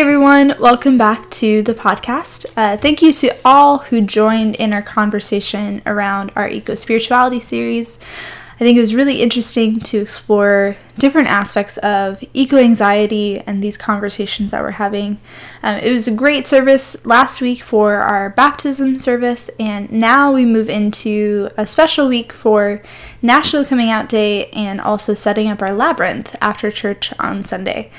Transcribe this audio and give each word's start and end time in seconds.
Everyone, 0.00 0.54
welcome 0.58 0.96
back 0.96 1.28
to 1.28 1.60
the 1.60 1.74
podcast. 1.74 2.46
Uh, 2.56 2.78
thank 2.78 3.02
you 3.02 3.12
to 3.12 3.36
all 3.44 3.76
who 3.76 4.00
joined 4.00 4.54
in 4.54 4.72
our 4.72 4.80
conversation 4.80 5.82
around 5.84 6.32
our 6.34 6.48
eco 6.48 6.74
spirituality 6.74 7.38
series. 7.38 8.00
I 8.54 8.58
think 8.60 8.78
it 8.78 8.80
was 8.80 8.94
really 8.94 9.20
interesting 9.20 9.78
to 9.80 9.98
explore 9.98 10.76
different 10.96 11.28
aspects 11.28 11.76
of 11.78 12.24
eco 12.32 12.56
anxiety 12.56 13.40
and 13.40 13.62
these 13.62 13.76
conversations 13.76 14.52
that 14.52 14.62
we're 14.62 14.70
having. 14.70 15.20
Um, 15.62 15.76
it 15.76 15.92
was 15.92 16.08
a 16.08 16.14
great 16.14 16.48
service 16.48 17.04
last 17.04 17.42
week 17.42 17.60
for 17.60 17.96
our 17.96 18.30
baptism 18.30 18.98
service, 18.98 19.50
and 19.60 19.92
now 19.92 20.32
we 20.32 20.46
move 20.46 20.70
into 20.70 21.50
a 21.58 21.66
special 21.66 22.08
week 22.08 22.32
for 22.32 22.82
National 23.20 23.66
Coming 23.66 23.90
Out 23.90 24.08
Day 24.08 24.46
and 24.46 24.80
also 24.80 25.12
setting 25.12 25.48
up 25.48 25.60
our 25.60 25.74
labyrinth 25.74 26.34
after 26.40 26.70
church 26.70 27.12
on 27.18 27.44
Sunday. 27.44 27.90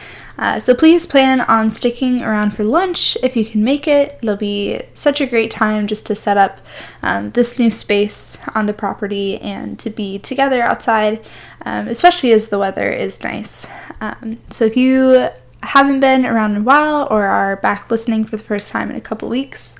Uh, 0.41 0.59
so 0.59 0.73
please 0.73 1.05
plan 1.05 1.39
on 1.41 1.69
sticking 1.69 2.23
around 2.23 2.49
for 2.49 2.63
lunch 2.63 3.15
if 3.21 3.37
you 3.37 3.45
can 3.45 3.63
make 3.63 3.87
it. 3.87 4.17
It'll 4.23 4.35
be 4.35 4.81
such 4.95 5.21
a 5.21 5.27
great 5.27 5.51
time 5.51 5.85
just 5.85 6.07
to 6.07 6.15
set 6.15 6.35
up 6.35 6.59
um, 7.03 7.29
this 7.31 7.59
new 7.59 7.69
space 7.69 8.43
on 8.55 8.65
the 8.65 8.73
property 8.73 9.37
and 9.37 9.77
to 9.77 9.91
be 9.91 10.17
together 10.17 10.63
outside, 10.63 11.23
um, 11.63 11.87
especially 11.87 12.31
as 12.31 12.49
the 12.49 12.57
weather 12.57 12.89
is 12.89 13.23
nice. 13.23 13.71
Um, 14.01 14.39
so 14.49 14.65
if 14.65 14.75
you 14.75 15.29
haven't 15.61 15.99
been 15.99 16.25
around 16.25 16.55
in 16.55 16.61
a 16.61 16.65
while 16.65 17.07
or 17.11 17.25
are 17.25 17.57
back 17.57 17.91
listening 17.91 18.25
for 18.25 18.35
the 18.35 18.43
first 18.43 18.71
time 18.71 18.89
in 18.89 18.95
a 18.95 19.01
couple 19.01 19.29
weeks, 19.29 19.77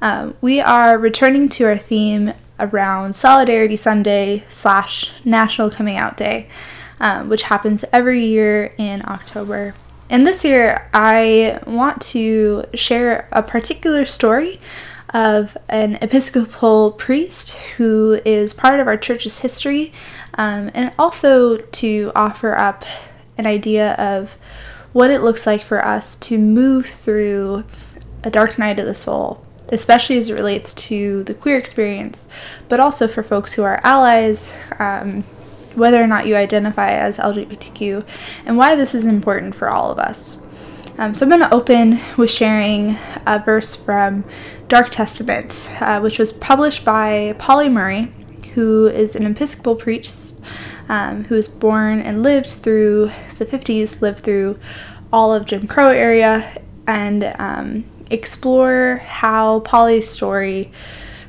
um, 0.00 0.34
we 0.40 0.60
are 0.60 0.98
returning 0.98 1.48
to 1.50 1.64
our 1.66 1.78
theme 1.78 2.34
around 2.58 3.14
Solidarity 3.14 3.76
Sunday 3.76 4.42
slash 4.48 5.12
National 5.24 5.70
Coming 5.70 5.96
Out 5.96 6.16
Day. 6.16 6.48
Um, 7.00 7.28
which 7.28 7.42
happens 7.42 7.84
every 7.92 8.24
year 8.24 8.74
in 8.78 9.02
October. 9.08 9.74
And 10.12 10.26
this 10.26 10.44
year, 10.44 10.90
I 10.92 11.58
want 11.66 12.02
to 12.02 12.64
share 12.74 13.26
a 13.32 13.42
particular 13.42 14.04
story 14.04 14.60
of 15.14 15.56
an 15.70 15.94
Episcopal 16.02 16.90
priest 16.92 17.52
who 17.78 18.20
is 18.22 18.52
part 18.52 18.78
of 18.78 18.86
our 18.86 18.98
church's 18.98 19.38
history, 19.38 19.90
um, 20.34 20.70
and 20.74 20.92
also 20.98 21.56
to 21.56 22.12
offer 22.14 22.54
up 22.54 22.84
an 23.38 23.46
idea 23.46 23.94
of 23.94 24.36
what 24.92 25.10
it 25.10 25.22
looks 25.22 25.46
like 25.46 25.62
for 25.62 25.82
us 25.82 26.14
to 26.16 26.36
move 26.36 26.84
through 26.84 27.64
a 28.22 28.28
dark 28.28 28.58
night 28.58 28.78
of 28.78 28.84
the 28.84 28.94
soul, 28.94 29.42
especially 29.70 30.18
as 30.18 30.28
it 30.28 30.34
relates 30.34 30.74
to 30.74 31.24
the 31.24 31.32
queer 31.32 31.56
experience, 31.56 32.28
but 32.68 32.80
also 32.80 33.08
for 33.08 33.22
folks 33.22 33.54
who 33.54 33.62
are 33.62 33.80
allies. 33.82 34.58
Um, 34.78 35.24
whether 35.74 36.02
or 36.02 36.06
not 36.06 36.26
you 36.26 36.36
identify 36.36 36.90
as 36.90 37.18
LGBTQ, 37.18 38.06
and 38.46 38.56
why 38.56 38.74
this 38.74 38.94
is 38.94 39.06
important 39.06 39.54
for 39.54 39.68
all 39.68 39.90
of 39.90 39.98
us. 39.98 40.46
Um, 40.98 41.14
so 41.14 41.24
I'm 41.24 41.30
going 41.30 41.40
to 41.40 41.54
open 41.54 41.98
with 42.18 42.30
sharing 42.30 42.96
a 43.26 43.38
verse 43.38 43.74
from 43.74 44.24
Dark 44.68 44.90
Testament, 44.90 45.70
uh, 45.80 46.00
which 46.00 46.18
was 46.18 46.32
published 46.32 46.84
by 46.84 47.34
Pauli 47.38 47.68
Murray, 47.68 48.12
who 48.54 48.86
is 48.88 49.16
an 49.16 49.26
Episcopal 49.26 49.76
priest 49.76 50.42
um, 50.88 51.24
who 51.24 51.34
was 51.34 51.48
born 51.48 52.00
and 52.00 52.22
lived 52.22 52.50
through 52.50 53.06
the 53.38 53.46
50s, 53.46 54.02
lived 54.02 54.20
through 54.20 54.58
all 55.12 55.34
of 55.34 55.46
Jim 55.46 55.66
Crow 55.66 55.88
area, 55.88 56.62
and 56.86 57.34
um, 57.38 57.84
explore 58.10 59.02
how 59.04 59.60
Pauli's 59.60 60.08
story 60.08 60.70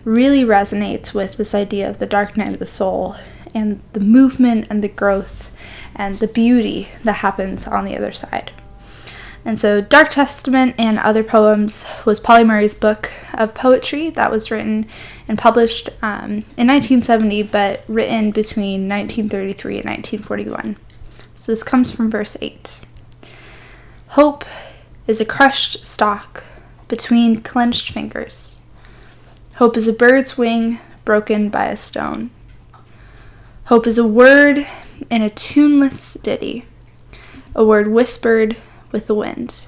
really 0.04 0.44
resonates 0.44 1.14
with 1.14 1.38
this 1.38 1.56
idea 1.56 1.90
of 1.90 2.00
the 2.00 2.06
dark 2.06 2.36
night 2.36 2.54
of 2.54 2.60
the 2.60 2.66
soul 2.66 3.16
and 3.54 3.82
the 3.94 4.00
movement 4.00 4.68
and 4.70 4.84
the 4.84 4.88
growth 4.88 5.52
and 5.96 6.20
the 6.20 6.28
beauty 6.28 6.90
that 7.04 7.18
happens 7.18 7.68
on 7.68 7.86
the 7.86 7.98
other 7.98 8.12
side. 8.12 8.52
And 9.46 9.60
so, 9.60 9.82
Dark 9.82 10.10
Testament 10.10 10.76
and 10.78 10.98
Other 11.00 11.24
Poems 11.24 11.86
was 12.06 12.22
Pauli 12.22 12.46
Murray's 12.46 12.76
book 12.76 13.12
of 13.34 13.54
poetry 13.54 14.10
that 14.12 14.32
was 14.32 14.50
written 14.50 14.86
and 15.28 15.38
published 15.38 15.90
um, 16.02 16.46
in 16.56 16.68
1970, 16.68 17.44
but 17.44 17.84
written 17.90 18.32
between 18.32 18.88
1933 18.88 19.80
and 19.80 19.86
1941. 19.86 20.78
So, 21.36 21.52
this 21.52 21.64
comes 21.64 21.92
from 21.92 22.10
verse 22.10 22.38
8 22.40 22.80
Hope 24.10 24.46
is 25.08 25.20
a 25.20 25.26
crushed 25.26 25.86
stalk 25.86 26.46
between 26.88 27.42
clenched 27.42 27.92
fingers. 27.92 28.62
Hope 29.56 29.76
is 29.76 29.90
a 29.90 29.94
bird's 29.94 30.38
wing 30.38 30.80
broken 31.04 31.50
by 31.50 31.66
a 31.66 31.76
stone. 31.76 32.30
Hope 33.68 33.88
is 33.88 33.98
a 33.98 34.06
word 34.06 34.68
in 35.10 35.22
a 35.22 35.30
tuneless 35.30 36.16
ditty, 36.16 36.66
a 37.56 37.66
word 37.66 37.88
whispered 37.88 38.58
with 38.92 39.08
the 39.08 39.16
wind. 39.16 39.68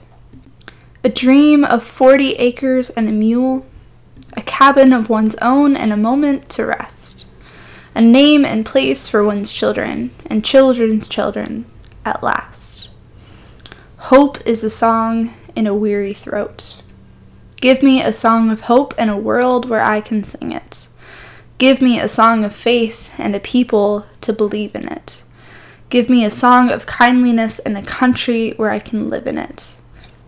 A 1.06 1.08
dream 1.08 1.64
of 1.64 1.82
40 1.82 2.34
acres 2.34 2.90
and 2.90 3.08
a 3.08 3.14
mule, 3.14 3.66
a 4.36 4.42
cabin 4.42 4.92
of 4.92 5.10
one's 5.10 5.36
own 5.36 5.78
and 5.78 5.94
a 5.94 5.98
moment 5.98 6.50
to 6.50 6.66
rest, 6.66 7.26
a 7.96 8.02
name 8.02 8.44
and 8.44 8.66
place 8.66 9.08
for 9.08 9.24
one's 9.24 9.54
children 9.54 10.12
and 10.26 10.44
children's 10.44 11.08
children 11.08 11.66
at 12.04 12.22
last. 12.22 12.90
Hope 13.98 14.46
is 14.46 14.62
a 14.62 14.70
song 14.70 15.34
in 15.56 15.68
a 15.68 15.74
weary 15.74 16.14
throat. 16.14 16.82
Give 17.62 17.82
me 17.82 18.02
a 18.02 18.12
song 18.12 18.52
of 18.52 18.62
hope 18.62 18.94
and 18.98 19.10
a 19.10 19.16
world 19.16 19.70
where 19.70 19.82
I 19.82 20.02
can 20.02 20.26
sing 20.26 20.52
it. 20.52 20.90
Give 21.58 21.82
me 21.82 22.00
a 22.00 22.08
song 22.08 22.44
of 22.44 22.54
faith 22.54 23.14
and 23.18 23.36
a 23.36 23.40
people 23.40 24.06
to 24.22 24.34
believe 24.34 24.76
in 24.76 24.88
it. 24.88 25.24
Give 25.90 26.10
me 26.10 26.26
a 26.26 26.32
song 26.32 26.70
of 26.70 26.86
kindliness 26.86 27.60
and 27.60 27.78
a 27.78 27.82
country 27.82 28.52
where 28.58 28.72
I 28.72 28.80
can 28.80 29.10
live 29.10 29.26
in 29.26 29.38
it. 29.38 29.76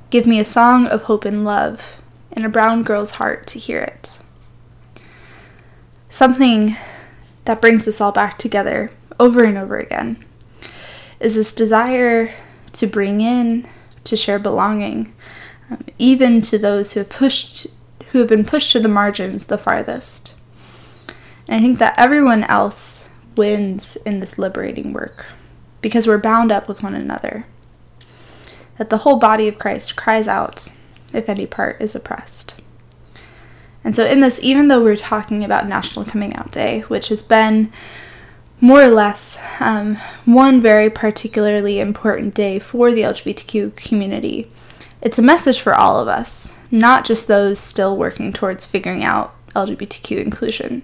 Give 0.10 0.26
me 0.26 0.40
a 0.40 0.46
song 0.46 0.88
of 0.88 1.04
hope 1.04 1.26
and 1.26 1.44
love 1.44 2.00
and 2.32 2.46
a 2.46 2.50
brown 2.50 2.84
girl's 2.84 3.12
heart 3.12 3.46
to 3.48 3.60
hear 3.60 3.82
it. 3.82 4.20
Something 6.10 6.78
that 7.44 7.60
brings 7.60 7.88
us 7.88 8.00
all 8.00 8.14
back 8.14 8.38
together 8.38 8.92
over 9.20 9.44
and 9.44 9.58
over 9.58 9.78
again 9.78 10.24
is 11.20 11.36
this 11.36 11.52
desire 11.52 12.34
to 12.74 12.88
bring 12.88 13.20
in, 13.20 13.68
to 14.06 14.16
share 14.16 14.40
belonging, 14.40 15.14
um, 15.70 15.84
even 15.98 16.40
to 16.42 16.58
those 16.58 16.94
who 16.94 17.02
have 17.02 17.10
pushed 17.10 17.68
who 18.12 18.20
have 18.20 18.30
been 18.30 18.46
pushed 18.46 18.72
to 18.72 18.80
the 18.80 18.88
margins 18.88 19.48
the 19.48 19.58
farthest. 19.58 20.37
And 21.48 21.58
I 21.58 21.62
think 21.62 21.80
that 21.80 21.98
everyone 21.98 22.44
else 22.44 23.10
wins 23.36 23.96
in 23.98 24.20
this 24.20 24.38
liberating 24.38 24.94
work 24.94 25.26
because 25.82 26.08
we're 26.08 26.18
bound 26.18 26.52
up 26.52 26.68
with 26.68 26.84
one 26.84 26.96
another. 26.96 27.46
That 28.78 28.90
the 28.90 29.00
whole 29.00 29.20
body 29.20 29.48
of 29.48 29.60
Christ 29.60 29.96
cries 29.96 30.28
out 30.28 30.70
if 31.14 31.30
any 31.30 31.46
part 31.46 31.82
is 31.82 31.96
oppressed. 31.96 32.60
And 33.84 33.96
so, 33.96 34.06
in 34.06 34.20
this, 34.20 34.40
even 34.44 34.68
though 34.68 34.84
we're 34.84 34.98
talking 34.98 35.44
about 35.44 35.68
National 35.68 36.04
Coming 36.04 36.36
Out 36.36 36.52
Day, 36.52 36.82
which 36.82 37.08
has 37.08 37.24
been 37.24 37.72
more 38.60 38.82
or 38.82 38.90
less 38.90 39.42
um, 39.62 39.96
one 40.26 40.62
very 40.62 40.90
particularly 40.90 41.80
important 41.80 42.34
day 42.34 42.60
for 42.60 42.92
the 42.92 43.02
LGBTQ 43.02 43.76
community, 43.76 44.52
it's 45.02 45.20
a 45.20 45.24
message 45.24 45.62
for 45.62 45.74
all 45.74 46.00
of 46.00 46.08
us, 46.08 46.60
not 46.70 47.06
just 47.06 47.28
those 47.28 47.60
still 47.60 47.96
working 47.96 48.34
towards 48.34 48.66
figuring 48.66 49.04
out 49.04 49.34
LGBTQ 49.56 50.22
inclusion. 50.22 50.82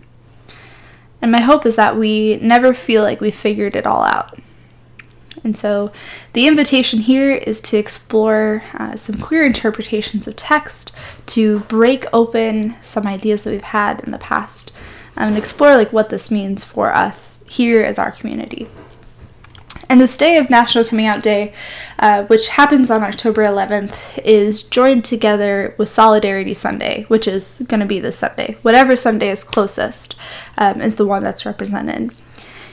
And 1.23 1.31
my 1.31 1.39
hope 1.39 1.65
is 1.65 1.77
that 1.77 1.95
we 1.95 2.35
never 2.41 2.73
feel 2.73 3.01
like 3.01 3.21
we've 3.21 3.33
figured 3.33 3.77
it 3.77 3.87
all 3.87 4.03
out. 4.03 4.37
And 5.41 5.57
so 5.57 5.89
the 6.33 6.47
invitation 6.47 6.99
here 6.99 7.31
is 7.31 7.61
to 7.61 7.77
explore 7.77 8.61
uh, 8.73 8.97
some 8.97 9.21
queer 9.21 9.45
interpretations 9.45 10.27
of 10.27 10.35
text, 10.35 10.93
to 11.27 11.61
break 11.61 12.05
open 12.11 12.75
some 12.81 13.07
ideas 13.07 13.45
that 13.45 13.51
we've 13.51 13.61
had 13.61 14.01
in 14.01 14.11
the 14.11 14.17
past, 14.17 14.73
um, 15.15 15.29
and 15.29 15.37
explore 15.37 15.77
like 15.77 15.93
what 15.93 16.09
this 16.09 16.29
means 16.29 16.65
for 16.65 16.93
us 16.93 17.47
here 17.47 17.83
as 17.83 17.97
our 17.97 18.11
community. 18.11 18.67
And 19.89 19.99
this 19.99 20.17
day 20.17 20.37
of 20.37 20.49
National 20.49 20.85
Coming 20.85 21.05
Out 21.05 21.21
Day, 21.21 21.53
uh, 21.99 22.23
which 22.25 22.49
happens 22.49 22.89
on 22.89 23.03
October 23.03 23.43
11th, 23.43 24.19
is 24.23 24.63
joined 24.63 25.05
together 25.05 25.75
with 25.77 25.89
Solidarity 25.89 26.53
Sunday, 26.53 27.03
which 27.09 27.27
is 27.27 27.63
going 27.67 27.79
to 27.79 27.85
be 27.85 27.99
this 27.99 28.17
Sunday. 28.17 28.57
Whatever 28.61 28.95
Sunday 28.95 29.29
is 29.29 29.43
closest 29.43 30.15
um, 30.57 30.81
is 30.81 30.95
the 30.95 31.05
one 31.05 31.23
that's 31.23 31.45
represented. 31.45 32.11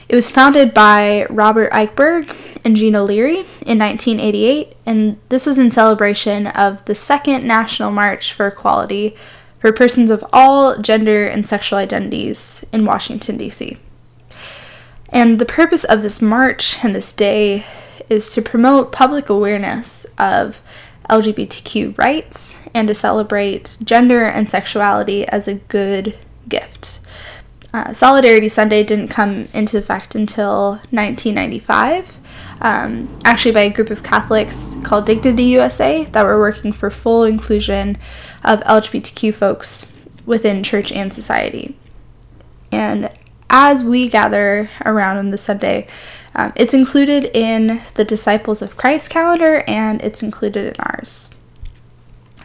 It 0.09 0.15
was 0.15 0.29
founded 0.29 0.73
by 0.73 1.25
Robert 1.29 1.71
Eichberg 1.71 2.35
and 2.65 2.75
Jean 2.75 2.93
Leary 3.05 3.39
in 3.65 3.79
1988, 3.79 4.75
and 4.85 5.17
this 5.29 5.45
was 5.45 5.57
in 5.57 5.71
celebration 5.71 6.47
of 6.47 6.83
the 6.85 6.95
second 6.95 7.45
National 7.45 7.91
March 7.91 8.33
for 8.33 8.47
Equality 8.47 9.15
for 9.59 9.71
persons 9.71 10.11
of 10.11 10.25
all 10.33 10.77
gender 10.79 11.27
and 11.27 11.45
sexual 11.45 11.79
identities 11.79 12.65
in 12.73 12.83
Washington, 12.83 13.37
D.C. 13.37 13.77
And 15.11 15.39
the 15.39 15.45
purpose 15.45 15.83
of 15.83 16.01
this 16.01 16.21
march 16.21 16.83
and 16.83 16.95
this 16.95 17.11
day 17.11 17.65
is 18.09 18.33
to 18.33 18.41
promote 18.41 18.91
public 18.91 19.29
awareness 19.29 20.05
of 20.17 20.61
LGBTQ 21.09 21.97
rights 21.97 22.65
and 22.73 22.87
to 22.87 22.93
celebrate 22.93 23.77
gender 23.83 24.25
and 24.25 24.49
sexuality 24.49 25.27
as 25.27 25.47
a 25.47 25.55
good 25.55 26.17
gift. 26.47 26.99
Uh, 27.73 27.93
Solidarity 27.93 28.49
Sunday 28.49 28.83
didn't 28.83 29.09
come 29.09 29.47
into 29.53 29.77
effect 29.77 30.15
until 30.15 30.71
1995, 30.91 32.17
um, 32.61 33.19
actually 33.23 33.53
by 33.53 33.61
a 33.61 33.69
group 33.69 33.89
of 33.89 34.03
Catholics 34.03 34.77
called 34.83 35.05
Dignity 35.05 35.43
USA 35.43 36.03
that 36.05 36.25
were 36.25 36.39
working 36.39 36.73
for 36.73 36.89
full 36.89 37.23
inclusion 37.23 37.97
of 38.43 38.59
LGBTQ 38.61 39.33
folks 39.33 39.93
within 40.25 40.63
church 40.63 40.91
and 40.91 41.13
society. 41.13 41.77
And 42.71 43.09
as 43.51 43.83
we 43.83 44.07
gather 44.07 44.69
around 44.85 45.17
on 45.17 45.29
the 45.29 45.37
Sunday, 45.37 45.85
um, 46.33 46.53
it's 46.55 46.73
included 46.73 47.25
in 47.35 47.81
the 47.95 48.05
Disciples 48.05 48.61
of 48.61 48.77
Christ 48.77 49.09
calendar 49.09 49.63
and 49.67 50.01
it's 50.01 50.23
included 50.23 50.65
in 50.65 50.75
ours. 50.79 51.35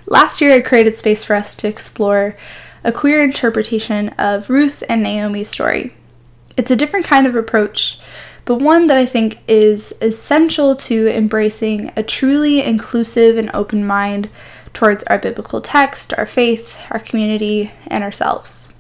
Last 0.07 0.41
year, 0.41 0.53
I 0.53 0.61
created 0.61 0.95
space 0.97 1.23
for 1.23 1.35
us 1.35 1.55
to 1.57 1.69
explore 1.69 2.37
a 2.83 2.93
queer 2.93 3.23
interpretation 3.23 4.09
of 4.11 4.51
Ruth 4.51 4.83
and 4.89 5.03
Naomi's 5.03 5.49
story. 5.49 5.95
It's 6.57 6.71
a 6.71 6.77
different 6.77 7.07
kind 7.07 7.27
of 7.27 7.37
approach, 7.37 8.01
but 8.45 8.57
one 8.57 8.89
that 8.89 8.97
I 8.97 9.07
think 9.07 9.39
is 9.47 9.95
essential 10.01 10.75
to 10.77 11.09
embracing 11.09 11.93
a 11.97 12.03
truly 12.03 12.63
inclusive 12.63 13.37
and 13.37 13.51
open 13.55 13.87
mind 13.87 14.29
towards 14.73 15.05
our 15.05 15.19
biblical 15.19 15.61
text, 15.61 16.13
our 16.15 16.27
faith, 16.27 16.77
our 16.91 16.99
community, 16.99 17.71
and 17.87 18.03
ourselves. 18.03 18.76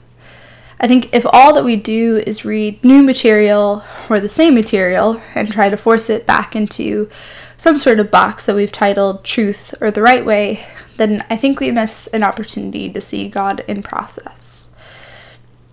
I 0.78 0.86
think 0.86 1.14
if 1.14 1.24
all 1.32 1.54
that 1.54 1.64
we 1.64 1.76
do 1.76 2.22
is 2.26 2.44
read 2.44 2.84
new 2.84 3.02
material 3.02 3.82
or 4.10 4.20
the 4.20 4.28
same 4.28 4.54
material 4.54 5.20
and 5.34 5.50
try 5.50 5.70
to 5.70 5.76
force 5.76 6.10
it 6.10 6.26
back 6.26 6.54
into 6.54 7.08
some 7.56 7.78
sort 7.78 7.98
of 7.98 8.10
box 8.10 8.46
that 8.46 8.54
we've 8.54 8.72
titled 8.72 9.24
truth 9.24 9.74
or 9.80 9.90
the 9.90 10.02
right 10.02 10.24
way, 10.24 10.66
then 10.98 11.24
I 11.30 11.36
think 11.36 11.60
we 11.60 11.70
miss 11.70 12.06
an 12.08 12.22
opportunity 12.22 12.90
to 12.90 13.00
see 13.00 13.28
God 13.28 13.64
in 13.66 13.82
process. 13.82 14.74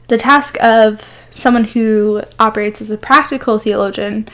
The 0.08 0.18
task 0.18 0.58
of 0.64 1.28
someone 1.32 1.66
who 1.66 2.22
operates 2.40 2.80
as 2.80 2.92
a 2.92 2.98
practical 2.98 3.60
theologian 3.60 4.28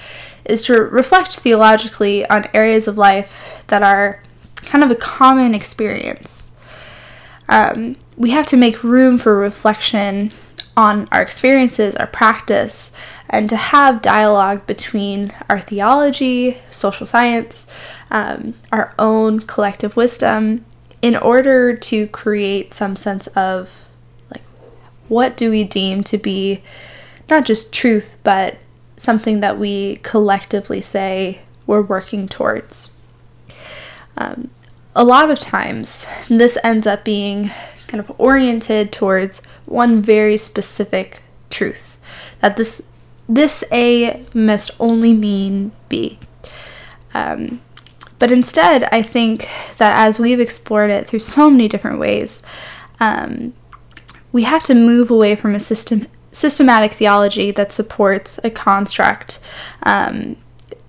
is 0.46 0.64
to 0.64 0.74
reflect 0.74 1.38
theologically 1.38 2.28
on 2.30 2.50
areas 2.54 2.88
of 2.88 2.98
life 2.98 3.64
that 3.68 3.82
are 3.82 4.22
kind 4.58 4.84
of 4.84 4.92
a 4.92 4.96
common 4.96 5.56
experience. 5.56 6.58
Um, 7.48 7.96
we 8.18 8.32
have 8.32 8.46
to 8.48 8.58
make 8.58 8.84
room 8.84 9.18
for 9.18 9.36
reflection 9.36 10.32
on 10.80 11.10
our 11.12 11.22
experiences, 11.22 11.94
our 11.98 12.08
practice, 12.08 12.96
and 13.30 13.50
to 13.50 13.58
have 13.58 14.02
dialogue 14.02 14.66
between 14.66 15.30
our 15.50 15.60
theology, 15.60 16.58
social 16.72 17.06
science, 17.06 17.70
um, 18.10 18.54
our 18.72 18.94
own 18.98 19.42
collective 19.42 19.98
wisdom, 19.98 20.64
in 21.02 21.18
order 21.18 21.76
to 21.76 22.08
create 22.08 22.74
some 22.74 22.96
sense 22.96 23.28
of 23.28 23.90
like 24.32 24.42
what 25.10 25.36
do 25.36 25.52
we 25.52 25.66
deem 25.66 26.02
to 26.02 26.18
be 26.18 26.64
not 27.30 27.46
just 27.46 27.74
truth 27.74 28.16
but 28.24 28.56
something 28.96 29.42
that 29.42 29.58
we 29.58 29.98
collectively 29.98 30.82
say 30.82 31.40
we're 31.68 31.82
working 31.82 32.26
towards. 32.26 32.98
Um, 34.16 34.50
a 34.96 35.04
lot 35.04 35.30
of 35.30 35.40
times 35.40 36.08
this 36.30 36.58
ends 36.64 36.88
up 36.88 37.04
being 37.04 37.52
kind 37.90 38.00
of 38.00 38.12
oriented 38.18 38.92
towards 38.94 39.42
one 39.66 40.02
very 40.02 40.38
specific 40.38 41.22
truth 41.50 41.98
that 42.40 42.56
this 42.56 42.90
this 43.28 43.64
a 43.72 44.26
must 44.34 44.72
only 44.80 45.14
mean 45.14 45.72
b. 45.88 46.18
Um, 47.14 47.62
but 48.18 48.32
instead, 48.32 48.84
I 48.92 49.02
think 49.02 49.48
that 49.78 49.94
as 49.94 50.20
we've 50.20 50.40
explored 50.40 50.90
it 50.90 51.08
through 51.08 51.20
so 51.20 51.50
many 51.50 51.68
different 51.68 52.00
ways, 52.00 52.44
um, 53.00 53.54
we 54.32 54.44
have 54.44 54.64
to 54.64 54.76
move 54.76 55.10
away 55.12 55.36
from 55.36 55.56
a 55.56 55.60
system 55.60 56.08
systematic 56.32 56.94
theology 56.94 57.50
that 57.52 57.72
supports 57.72 58.40
a 58.44 58.50
construct 58.52 59.40
um, 59.84 60.38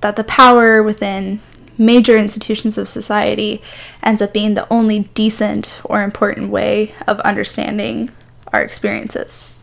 that 0.00 0.17
the 0.17 0.25
power 0.25 0.82
within 0.82 1.41
major 1.80 2.18
institutions 2.18 2.76
of 2.76 2.86
society 2.86 3.62
ends 4.02 4.20
up 4.20 4.34
being 4.34 4.52
the 4.52 4.70
only 4.70 5.00
decent 5.14 5.80
or 5.82 6.02
important 6.02 6.50
way 6.50 6.94
of 7.08 7.18
understanding 7.20 8.10
our 8.52 8.62
experiences. 8.62 9.58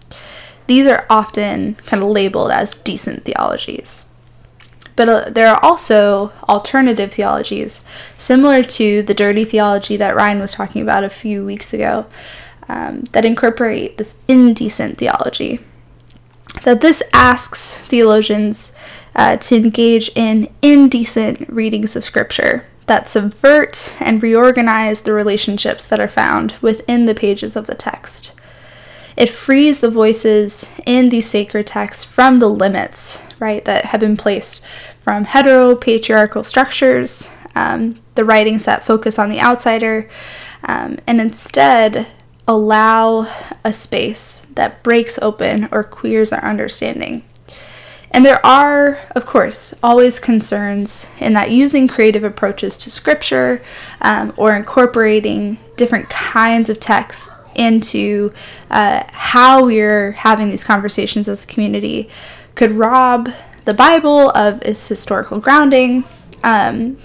These 0.65 0.87
are 0.87 1.05
often 1.09 1.75
kind 1.75 2.01
of 2.01 2.09
labeled 2.09 2.51
as 2.51 2.73
decent 2.73 3.23
theologies. 3.23 4.13
But 4.95 5.09
uh, 5.09 5.29
there 5.29 5.47
are 5.47 5.63
also 5.63 6.33
alternative 6.49 7.13
theologies, 7.13 7.85
similar 8.17 8.63
to 8.63 9.03
the 9.03 9.13
dirty 9.13 9.45
theology 9.45 9.95
that 9.97 10.15
Ryan 10.15 10.39
was 10.39 10.53
talking 10.53 10.81
about 10.81 11.03
a 11.03 11.09
few 11.09 11.45
weeks 11.45 11.71
ago, 11.71 12.07
um, 12.67 13.01
that 13.11 13.25
incorporate 13.25 13.97
this 13.97 14.23
indecent 14.27 14.97
theology. 14.97 15.59
That 16.63 16.81
this 16.81 17.03
asks 17.13 17.77
theologians 17.77 18.75
uh, 19.17 19.35
to 19.37 19.55
engage 19.55 20.09
in 20.15 20.47
indecent 20.61 21.49
readings 21.49 21.95
of 21.95 22.03
Scripture 22.03 22.65
that 22.85 23.09
subvert 23.09 23.93
and 23.99 24.23
reorganize 24.23 25.01
the 25.01 25.11
relationships 25.11 25.87
that 25.89 25.99
are 25.99 26.07
found 26.07 26.55
within 26.61 27.05
the 27.05 27.15
pages 27.15 27.55
of 27.57 27.67
the 27.67 27.75
text. 27.75 28.39
It 29.17 29.29
frees 29.29 29.79
the 29.79 29.89
voices 29.89 30.69
in 30.85 31.09
these 31.09 31.27
sacred 31.27 31.67
texts 31.67 32.03
from 32.03 32.39
the 32.39 32.47
limits, 32.47 33.21
right, 33.39 33.65
that 33.65 33.85
have 33.85 33.99
been 33.99 34.15
placed 34.15 34.65
from 35.01 35.25
heteropatriarchal 35.25 36.45
structures, 36.45 37.35
um, 37.55 37.95
the 38.15 38.23
writings 38.23 38.65
that 38.65 38.85
focus 38.85 39.17
on 39.17 39.29
the 39.29 39.41
outsider, 39.41 40.07
um, 40.63 40.97
and 41.07 41.19
instead 41.19 42.07
allow 42.47 43.27
a 43.63 43.73
space 43.73 44.47
that 44.53 44.83
breaks 44.83 45.19
open 45.21 45.67
or 45.71 45.83
queers 45.83 46.31
our 46.31 46.45
understanding. 46.45 47.23
And 48.12 48.25
there 48.25 48.44
are, 48.45 49.00
of 49.12 49.25
course, 49.25 49.77
always 49.83 50.19
concerns 50.19 51.12
in 51.19 51.33
that 51.33 51.51
using 51.51 51.88
creative 51.88 52.24
approaches 52.24 52.77
to 52.77 52.89
scripture 52.89 53.62
um, 54.01 54.33
or 54.38 54.56
incorporating 54.56 55.57
different 55.75 56.09
kinds 56.09 56.69
of 56.69 56.79
texts 56.79 57.29
into 57.55 58.31
uh, 58.70 59.03
how 59.12 59.65
we're 59.65 60.12
having 60.12 60.50
these 60.50 60.63
conversations 60.63 61.27
as 61.27 61.43
a 61.43 61.48
community 61.48 62.10
could 62.55 62.72
rob 62.72 63.29
the 63.65 63.74
Bible 63.74 64.29
of 64.31 64.62
its 64.62 64.88
historical 64.88 65.39
grounding, 65.39 66.05
um, 66.43 66.98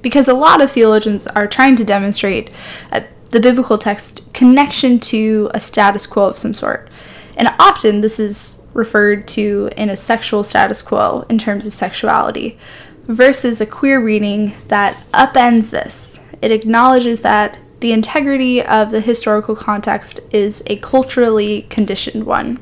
because 0.00 0.28
a 0.28 0.34
lot 0.34 0.60
of 0.60 0.70
theologians 0.70 1.26
are 1.26 1.46
trying 1.46 1.74
to 1.76 1.84
demonstrate 1.84 2.50
uh, 2.92 3.00
the 3.30 3.40
biblical 3.40 3.78
text 3.78 4.32
connection 4.32 5.00
to 5.00 5.50
a 5.52 5.58
status 5.58 6.06
quo 6.06 6.28
of 6.28 6.38
some 6.38 6.54
sort. 6.54 6.88
And 7.36 7.48
often 7.58 8.00
this 8.00 8.18
is 8.18 8.68
referred 8.74 9.26
to 9.28 9.70
in 9.76 9.90
a 9.90 9.96
sexual 9.96 10.44
status 10.44 10.82
quo 10.82 11.26
in 11.28 11.38
terms 11.38 11.66
of 11.66 11.72
sexuality, 11.72 12.58
versus 13.04 13.60
a 13.60 13.66
queer 13.66 14.02
reading 14.02 14.54
that 14.68 15.02
upends 15.12 15.70
this. 15.70 16.26
It 16.40 16.50
acknowledges 16.50 17.20
that 17.20 17.58
the 17.80 17.92
integrity 17.92 18.62
of 18.62 18.90
the 18.90 19.00
historical 19.00 19.54
context 19.54 20.20
is 20.32 20.62
a 20.68 20.76
culturally 20.76 21.62
conditioned 21.68 22.24
one. 22.24 22.58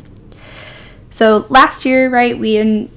So 1.11 1.47
last 1.49 1.85
year, 1.85 2.11
right, 2.11 2.37
we 2.37 2.57
in, 2.57 2.91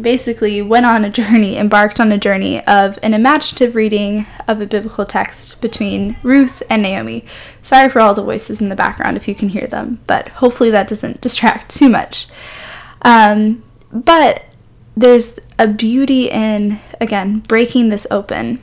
basically 0.00 0.62
went 0.62 0.86
on 0.86 1.04
a 1.04 1.10
journey, 1.10 1.56
embarked 1.56 2.00
on 2.00 2.12
a 2.12 2.18
journey 2.18 2.64
of 2.66 2.98
an 3.02 3.14
imaginative 3.14 3.74
reading 3.74 4.26
of 4.48 4.60
a 4.60 4.66
biblical 4.66 5.04
text 5.04 5.60
between 5.60 6.16
Ruth 6.22 6.62
and 6.68 6.82
Naomi. 6.82 7.24
Sorry 7.62 7.88
for 7.88 8.00
all 8.00 8.14
the 8.14 8.22
voices 8.22 8.60
in 8.60 8.68
the 8.68 8.76
background 8.76 9.16
if 9.16 9.28
you 9.28 9.34
can 9.34 9.50
hear 9.50 9.66
them, 9.66 10.00
but 10.06 10.28
hopefully 10.28 10.70
that 10.70 10.88
doesn't 10.88 11.20
distract 11.20 11.70
too 11.76 11.88
much. 11.88 12.26
Um, 13.02 13.62
but 13.92 14.44
there's 14.96 15.38
a 15.58 15.68
beauty 15.68 16.30
in, 16.30 16.80
again, 17.00 17.40
breaking 17.40 17.88
this 17.88 18.06
open. 18.10 18.60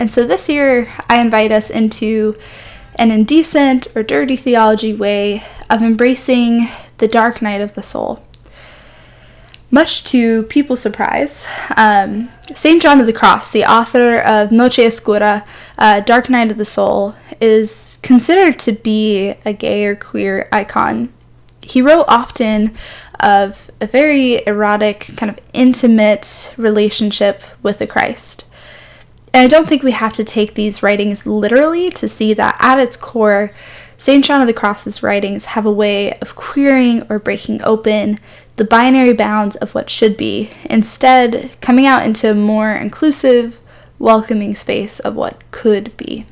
And 0.00 0.10
so 0.10 0.26
this 0.26 0.48
year, 0.48 0.88
I 1.08 1.20
invite 1.20 1.52
us 1.52 1.70
into 1.70 2.36
an 2.96 3.10
indecent 3.10 3.88
or 3.94 4.02
dirty 4.02 4.36
theology 4.36 4.94
way 4.94 5.44
of 5.68 5.82
embracing 5.82 6.68
the 6.98 7.08
dark 7.08 7.42
night 7.42 7.60
of 7.60 7.74
the 7.74 7.82
soul. 7.82 8.25
Much 9.76 10.04
to 10.04 10.44
people's 10.44 10.80
surprise, 10.80 11.46
um, 11.76 12.30
St. 12.54 12.80
John 12.80 12.98
of 12.98 13.04
the 13.04 13.12
Cross, 13.12 13.50
the 13.50 13.66
author 13.66 14.16
of 14.16 14.50
Noche 14.50 14.78
Oscura, 14.78 15.46
uh, 15.76 16.00
Dark 16.00 16.30
Night 16.30 16.50
of 16.50 16.56
the 16.56 16.64
Soul, 16.64 17.14
is 17.42 17.98
considered 18.02 18.58
to 18.60 18.72
be 18.72 19.34
a 19.44 19.52
gay 19.52 19.84
or 19.84 19.94
queer 19.94 20.48
icon. 20.50 21.12
He 21.60 21.82
wrote 21.82 22.06
often 22.08 22.74
of 23.20 23.70
a 23.78 23.86
very 23.86 24.42
erotic, 24.46 25.10
kind 25.18 25.28
of 25.28 25.38
intimate 25.52 26.54
relationship 26.56 27.42
with 27.62 27.78
the 27.78 27.86
Christ. 27.86 28.46
And 29.34 29.44
I 29.44 29.46
don't 29.46 29.68
think 29.68 29.82
we 29.82 29.92
have 29.92 30.14
to 30.14 30.24
take 30.24 30.54
these 30.54 30.82
writings 30.82 31.26
literally 31.26 31.90
to 31.90 32.08
see 32.08 32.32
that 32.32 32.56
at 32.60 32.78
its 32.78 32.96
core, 32.96 33.50
St. 33.98 34.24
John 34.24 34.40
of 34.40 34.46
the 34.46 34.52
Cross's 34.52 35.02
writings 35.02 35.46
have 35.46 35.64
a 35.64 35.72
way 35.72 36.12
of 36.18 36.36
queering 36.36 37.06
or 37.08 37.18
breaking 37.18 37.62
open 37.62 38.20
the 38.56 38.64
binary 38.64 39.12
bounds 39.12 39.56
of 39.56 39.74
what 39.74 39.90
should 39.90 40.16
be, 40.16 40.50
instead, 40.64 41.50
coming 41.60 41.86
out 41.86 42.04
into 42.04 42.30
a 42.30 42.34
more 42.34 42.72
inclusive, 42.72 43.58
welcoming 43.98 44.54
space 44.54 45.00
of 45.00 45.14
what 45.14 45.42
could 45.50 45.96
be. 45.96 46.26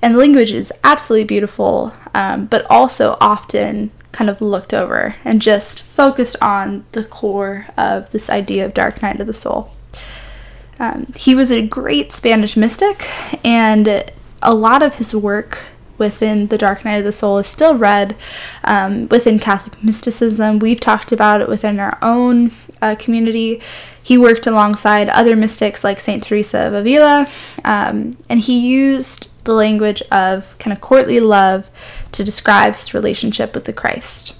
And 0.00 0.14
the 0.14 0.18
language 0.18 0.52
is 0.52 0.72
absolutely 0.84 1.24
beautiful, 1.24 1.92
um, 2.14 2.46
but 2.46 2.66
also 2.70 3.16
often 3.20 3.90
kind 4.12 4.30
of 4.30 4.40
looked 4.40 4.72
over 4.72 5.16
and 5.24 5.42
just 5.42 5.82
focused 5.82 6.36
on 6.40 6.84
the 6.92 7.04
core 7.04 7.66
of 7.76 8.10
this 8.10 8.30
idea 8.30 8.64
of 8.64 8.74
dark 8.74 9.02
night 9.02 9.20
of 9.20 9.26
the 9.26 9.34
soul. 9.34 9.74
Um, 10.78 11.12
he 11.16 11.34
was 11.34 11.50
a 11.50 11.66
great 11.66 12.12
Spanish 12.12 12.56
mystic, 12.56 13.08
and 13.44 14.12
a 14.42 14.54
lot 14.54 14.82
of 14.82 14.96
his 14.96 15.14
work 15.14 15.60
within 15.98 16.46
the 16.46 16.58
Dark 16.58 16.84
Night 16.84 16.96
of 16.96 17.04
the 17.04 17.12
Soul 17.12 17.38
is 17.38 17.46
still 17.46 17.76
read 17.76 18.16
um, 18.64 19.08
within 19.08 19.38
Catholic 19.38 19.82
mysticism. 19.82 20.58
We've 20.58 20.80
talked 20.80 21.12
about 21.12 21.40
it 21.40 21.48
within 21.48 21.78
our 21.80 21.98
own 22.00 22.52
uh, 22.80 22.94
community. 22.98 23.60
He 24.02 24.16
worked 24.16 24.46
alongside 24.46 25.08
other 25.10 25.36
mystics 25.36 25.84
like 25.84 26.00
Saint 26.00 26.22
Teresa 26.22 26.66
of 26.66 26.72
Avila, 26.72 27.28
um, 27.64 28.16
and 28.28 28.40
he 28.40 28.58
used 28.58 29.44
the 29.44 29.52
language 29.52 30.02
of 30.10 30.56
kind 30.58 30.72
of 30.72 30.80
courtly 30.80 31.20
love 31.20 31.70
to 32.12 32.24
describe 32.24 32.74
his 32.74 32.94
relationship 32.94 33.54
with 33.54 33.64
the 33.64 33.72
Christ. 33.72 34.34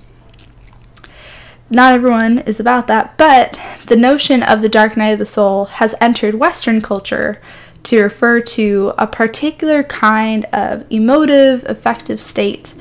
Not 1.71 1.93
everyone 1.93 2.39
is 2.39 2.59
about 2.59 2.87
that, 2.87 3.19
but 3.19 3.59
the 3.87 3.97
notion 3.97 4.43
of 4.43 4.63
the 4.63 4.71
dark 4.71 4.97
night 4.97 5.11
of 5.11 5.19
the 5.19 5.27
soul 5.27 5.67
has 5.67 5.95
entered 6.01 6.35
Western 6.35 6.81
culture 6.81 7.43
to 7.89 8.03
refer 8.03 8.41
to 8.41 8.93
a 8.99 9.07
particular 9.07 9.83
kind 9.83 10.45
of 10.53 10.85
emotive, 10.91 11.65
affective 11.67 12.21
state 12.21 12.75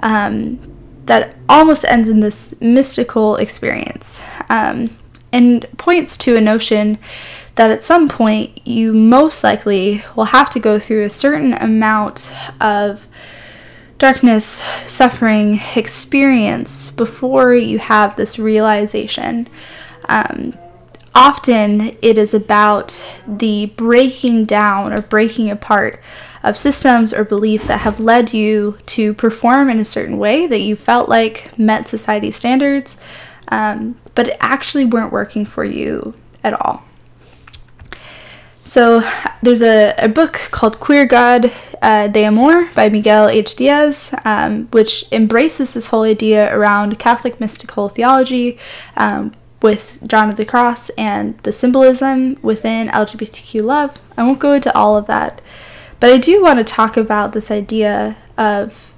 um, 0.00 0.60
that 1.06 1.34
almost 1.48 1.84
ends 1.86 2.10
in 2.10 2.20
this 2.20 2.60
mystical 2.60 3.36
experience 3.36 4.22
um, 4.50 4.90
and 5.32 5.66
points 5.78 6.14
to 6.18 6.36
a 6.36 6.40
notion 6.42 6.98
that 7.54 7.70
at 7.70 7.82
some 7.82 8.06
point 8.08 8.66
you 8.66 8.92
most 8.92 9.42
likely 9.42 10.02
will 10.14 10.26
have 10.26 10.50
to 10.50 10.60
go 10.60 10.78
through 10.78 11.04
a 11.04 11.10
certain 11.10 11.54
amount 11.54 12.30
of 12.60 13.08
darkness, 13.96 14.44
suffering, 14.86 15.58
experience 15.74 16.90
before 16.90 17.54
you 17.54 17.78
have 17.78 18.16
this 18.16 18.38
realization. 18.38 19.48
Um, 20.08 20.52
often 21.14 21.96
it 22.02 22.16
is 22.16 22.34
about 22.34 23.04
the 23.26 23.66
breaking 23.76 24.44
down 24.44 24.92
or 24.92 25.00
breaking 25.00 25.50
apart 25.50 26.00
of 26.42 26.56
systems 26.56 27.12
or 27.12 27.24
beliefs 27.24 27.66
that 27.68 27.80
have 27.80 28.00
led 28.00 28.32
you 28.32 28.78
to 28.86 29.12
perform 29.14 29.68
in 29.68 29.78
a 29.78 29.84
certain 29.84 30.18
way 30.18 30.46
that 30.46 30.60
you 30.60 30.76
felt 30.76 31.08
like 31.08 31.56
met 31.58 31.88
society 31.88 32.30
standards, 32.30 32.96
um, 33.48 33.98
but 34.14 34.36
actually 34.40 34.84
weren't 34.84 35.12
working 35.12 35.44
for 35.44 35.64
you 35.64 36.14
at 36.42 36.54
all. 36.54 36.82
So 38.62 39.02
there's 39.42 39.62
a, 39.62 39.94
a 39.98 40.08
book 40.08 40.34
called 40.52 40.78
Queer 40.80 41.04
God 41.04 41.50
uh, 41.82 42.08
de 42.08 42.24
Amor 42.24 42.70
by 42.74 42.88
Miguel 42.88 43.28
H. 43.28 43.56
Diaz, 43.56 44.14
um, 44.24 44.68
which 44.68 45.04
embraces 45.10 45.74
this 45.74 45.88
whole 45.88 46.04
idea 46.04 46.56
around 46.56 46.98
Catholic 46.98 47.40
mystical 47.40 47.88
theology 47.88 48.58
um, 48.96 49.32
with 49.62 50.06
John 50.06 50.28
of 50.28 50.36
the 50.36 50.44
Cross 50.44 50.90
and 50.90 51.36
the 51.38 51.52
symbolism 51.52 52.38
within 52.42 52.88
LGBTQ 52.88 53.62
love. 53.62 53.98
I 54.16 54.22
won't 54.22 54.38
go 54.38 54.52
into 54.52 54.74
all 54.76 54.96
of 54.96 55.06
that, 55.06 55.40
but 55.98 56.10
I 56.10 56.18
do 56.18 56.42
want 56.42 56.58
to 56.58 56.64
talk 56.64 56.96
about 56.96 57.32
this 57.32 57.50
idea 57.50 58.16
of 58.38 58.92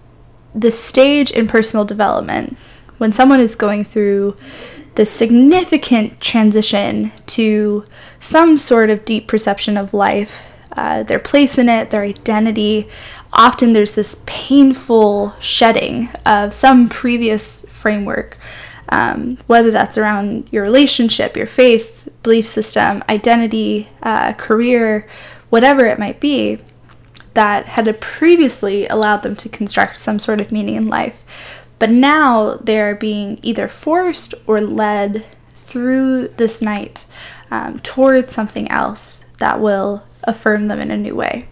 the 0.55 0.71
stage 0.71 1.31
in 1.31 1.49
personal 1.49 1.85
development 1.85 2.57
when 2.99 3.13
someone 3.13 3.41
is 3.41 3.55
going 3.55 3.85
through 3.85 4.37
this 4.95 5.11
significant 5.11 6.21
transition 6.21 7.11
to 7.27 7.85
some 8.21 8.59
sort 8.59 8.91
of 8.91 9.05
deep 9.05 9.27
perception 9.27 9.77
of 9.77 9.95
life, 9.95 10.51
uh, 10.77 11.03
their 11.03 11.19
place 11.19 11.59
in 11.59 11.69
it, 11.69 11.91
their 11.91 12.03
identity. 12.03 12.89
Often 13.33 13.73
there's 13.73 13.95
this 13.95 14.23
painful 14.27 15.35
shedding 15.41 16.11
of 16.27 16.53
some 16.53 16.89
previous 16.89 17.69
framework, 17.71 18.39
um, 18.93 19.39
whether 19.47 19.71
that's 19.71 19.97
around 19.97 20.47
your 20.53 20.63
relationship, 20.63 21.35
your 21.35 21.47
faith, 21.47 22.11
belief 22.23 22.47
system, 22.47 23.03
identity, 23.09 23.89
uh, 24.03 24.35
career, 24.35 25.09
whatever 25.49 25.87
it 25.87 25.99
might 25.99 26.21
be, 26.21 26.59
that 27.33 27.65
had 27.65 27.99
previously 28.03 28.87
allowed 28.89 29.23
them 29.23 29.35
to 29.35 29.49
construct 29.49 29.97
some 29.97 30.19
sort 30.19 30.43
of 30.43 30.53
meaning 30.53 30.77
in 30.77 30.89
life. 30.89 31.25
But 31.79 31.89
now 31.89 32.57
they're 32.57 32.95
being 32.95 33.39
either 33.43 33.67
forced 33.67 34.35
or 34.47 34.61
led 34.61 35.25
through 35.55 36.29
this 36.37 36.61
night 36.61 37.07
um, 37.51 37.79
towards 37.79 38.35
something 38.35 38.71
else 38.71 39.25
that 39.39 39.59
will 39.59 40.05
affirm 40.25 40.69
them 40.69 40.81
in 40.81 40.91
a 40.91 40.99
new 40.99 41.17
way. 41.17 41.49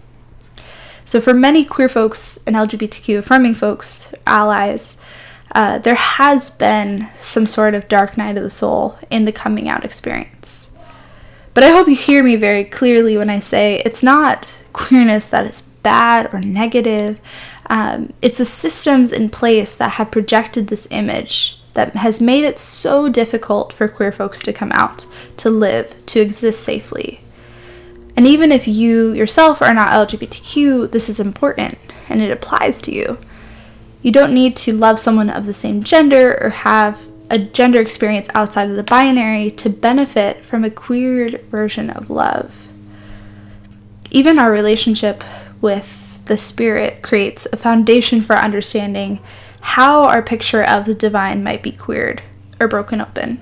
So, 1.07 1.23
for 1.23 1.33
many 1.33 1.65
queer 1.65 1.89
folks 1.89 2.39
and 2.47 2.55
LGBTQ 2.55 3.19
affirming 3.19 3.55
folks, 3.55 4.15
allies, 4.27 5.03
uh, 5.53 5.79
there 5.79 5.95
has 5.95 6.51
been 6.51 7.09
some 7.21 7.47
sort 7.47 7.75
of 7.75 7.89
dark 7.89 8.17
night 8.17 8.37
of 8.37 8.43
the 8.43 8.51
soul 8.51 8.99
in 9.11 9.25
the 9.25 9.33
coming 9.33 9.69
out 9.69 9.85
experience. 9.85 10.71
But 11.55 11.65
I 11.65 11.71
hope 11.71 11.89
you 11.89 11.97
hear 11.97 12.23
me 12.23 12.37
very 12.37 12.65
clearly 12.65 13.17
when 13.17 13.31
I 13.31 13.41
say 13.41 13.83
it's 13.85 14.03
not 14.03 14.63
queerness 14.73 15.29
that 15.31 15.47
is 15.47 15.63
bad 15.63 16.33
or 16.33 16.41
negative. 16.41 17.21
Um, 17.69 18.13
it's 18.23 18.39
the 18.39 18.45
systems 18.45 19.13
in 19.13 19.31
place 19.31 19.77
that 19.77 19.93
have 19.93 20.11
projected 20.11 20.69
this 20.69 20.87
image 20.91 21.61
that 21.75 21.97
has 21.97 22.21
made 22.21 22.45
it 22.45 22.59
so 22.59 23.09
difficult 23.09 23.73
for 23.73 23.89
queer 23.89 24.13
folks 24.13 24.43
to 24.43 24.53
come 24.53 24.73
out, 24.73 25.07
to 25.39 25.51
live, 25.51 25.95
to 26.07 26.21
exist 26.21 26.63
safely. 26.63 27.21
And 28.17 28.27
even 28.27 28.53
if 28.53 28.69
you 28.69 29.13
yourself 29.13 29.63
are 29.63 29.75
not 29.75 30.09
LGBTQ, 30.09 30.91
this 30.91 31.09
is 31.09 31.21
important 31.21 31.79
and 32.09 32.21
it 32.21 32.31
applies 32.31 32.81
to 32.83 32.93
you. 32.93 33.19
You 34.03 34.13
don't 34.13 34.33
need 34.33 34.57
to 34.57 34.73
love 34.73 34.99
someone 34.99 35.31
of 35.31 35.45
the 35.45 35.53
same 35.53 35.83
gender 35.83 36.39
or 36.41 36.51
have 36.51 37.09
a 37.29 37.39
gender 37.39 37.81
experience 37.81 38.29
outside 38.35 38.71
of 38.71 38.77
the 38.77 38.83
binary 38.83 39.51
to 39.53 39.71
benefit 39.71 40.43
from 40.43 40.65
a 40.65 40.71
queer 40.71 41.29
version 41.51 41.91
of 41.91 42.11
love. 42.11 42.69
Even 44.11 44.39
our 44.39 44.51
relationship 44.51 45.23
with 45.61 46.25
the 46.25 46.37
spirit 46.37 47.03
creates 47.03 47.47
a 47.53 47.57
foundation 47.57 48.21
for 48.21 48.37
understanding 48.37 49.21
how 49.61 50.05
our 50.05 50.23
picture 50.23 50.63
of 50.63 50.87
the 50.87 50.95
divine 50.95 51.43
might 51.43 51.63
be 51.63 51.73
queered 51.73 52.23
or 52.59 52.67
broken 52.67 53.01
open. 53.01 53.41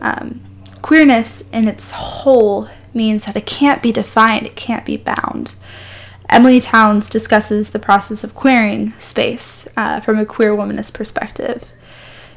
Um, 0.00 0.40
queerness 0.82 1.48
in 1.50 1.68
its 1.68 1.92
whole 1.92 2.68
means 2.92 3.26
that 3.26 3.36
it 3.36 3.46
can't 3.46 3.82
be 3.82 3.92
defined, 3.92 4.46
it 4.46 4.56
can't 4.56 4.84
be 4.84 4.96
bound. 4.96 5.54
Emilie 6.30 6.60
Townes 6.60 7.10
discusses 7.10 7.70
the 7.70 7.78
process 7.78 8.22
of 8.22 8.34
queering 8.34 8.92
space 9.00 9.68
uh, 9.76 10.00
from 10.00 10.18
a 10.18 10.24
queer 10.24 10.52
womanist 10.52 10.94
perspective. 10.94 11.72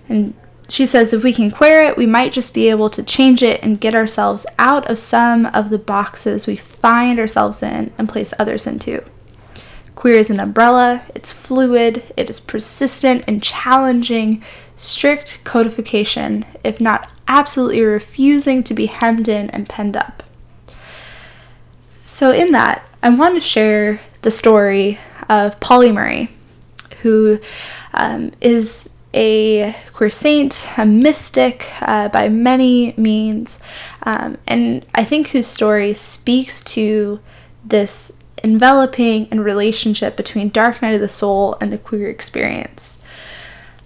And 0.09 0.33
she 0.67 0.85
says 0.85 1.13
if 1.13 1.23
we 1.23 1.31
can 1.31 1.51
queer 1.51 1.83
it, 1.83 1.97
we 1.97 2.07
might 2.07 2.33
just 2.33 2.53
be 2.53 2.69
able 2.69 2.89
to 2.89 3.03
change 3.03 3.43
it 3.43 3.61
and 3.61 3.79
get 3.79 3.93
ourselves 3.93 4.45
out 4.57 4.89
of 4.89 4.97
some 4.97 5.45
of 5.47 5.69
the 5.69 5.77
boxes 5.77 6.47
we 6.47 6.55
find 6.55 7.19
ourselves 7.19 7.61
in 7.61 7.93
and 7.97 8.09
place 8.09 8.33
others 8.39 8.65
into. 8.65 9.03
Queer 9.95 10.15
is 10.15 10.29
an 10.31 10.39
umbrella, 10.39 11.03
it's 11.13 11.31
fluid, 11.31 12.03
it 12.17 12.29
is 12.29 12.39
persistent 12.39 13.23
and 13.27 13.43
challenging, 13.43 14.43
strict 14.75 15.43
codification, 15.43 16.45
if 16.63 16.81
not 16.81 17.09
absolutely 17.27 17.81
refusing 17.81 18.63
to 18.63 18.73
be 18.73 18.87
hemmed 18.87 19.27
in 19.27 19.49
and 19.51 19.69
penned 19.69 19.95
up. 19.95 20.23
So, 22.05 22.31
in 22.31 22.51
that, 22.51 22.83
I 23.03 23.09
want 23.09 23.35
to 23.35 23.41
share 23.41 23.99
the 24.21 24.31
story 24.31 24.97
of 25.27 25.59
Pauli 25.59 25.91
Murray, 25.91 26.29
who 27.01 27.37
um, 27.93 28.31
is 28.39 28.95
a 29.13 29.75
queer 29.91 30.09
saint, 30.09 30.65
a 30.77 30.85
mystic 30.85 31.69
uh, 31.81 32.07
by 32.07 32.29
many 32.29 32.93
means, 32.95 33.59
um, 34.03 34.37
and 34.47 34.85
I 34.95 35.03
think 35.03 35.27
whose 35.27 35.47
story 35.47 35.93
speaks 35.93 36.63
to 36.63 37.19
this 37.65 38.23
enveloping 38.41 39.27
and 39.31 39.43
relationship 39.43 40.15
between 40.15 40.47
Dark 40.47 40.81
Night 40.81 40.95
of 40.95 41.01
the 41.01 41.09
Soul 41.09 41.57
and 41.59 41.73
the 41.73 41.77
queer 41.77 42.09
experience. 42.09 43.05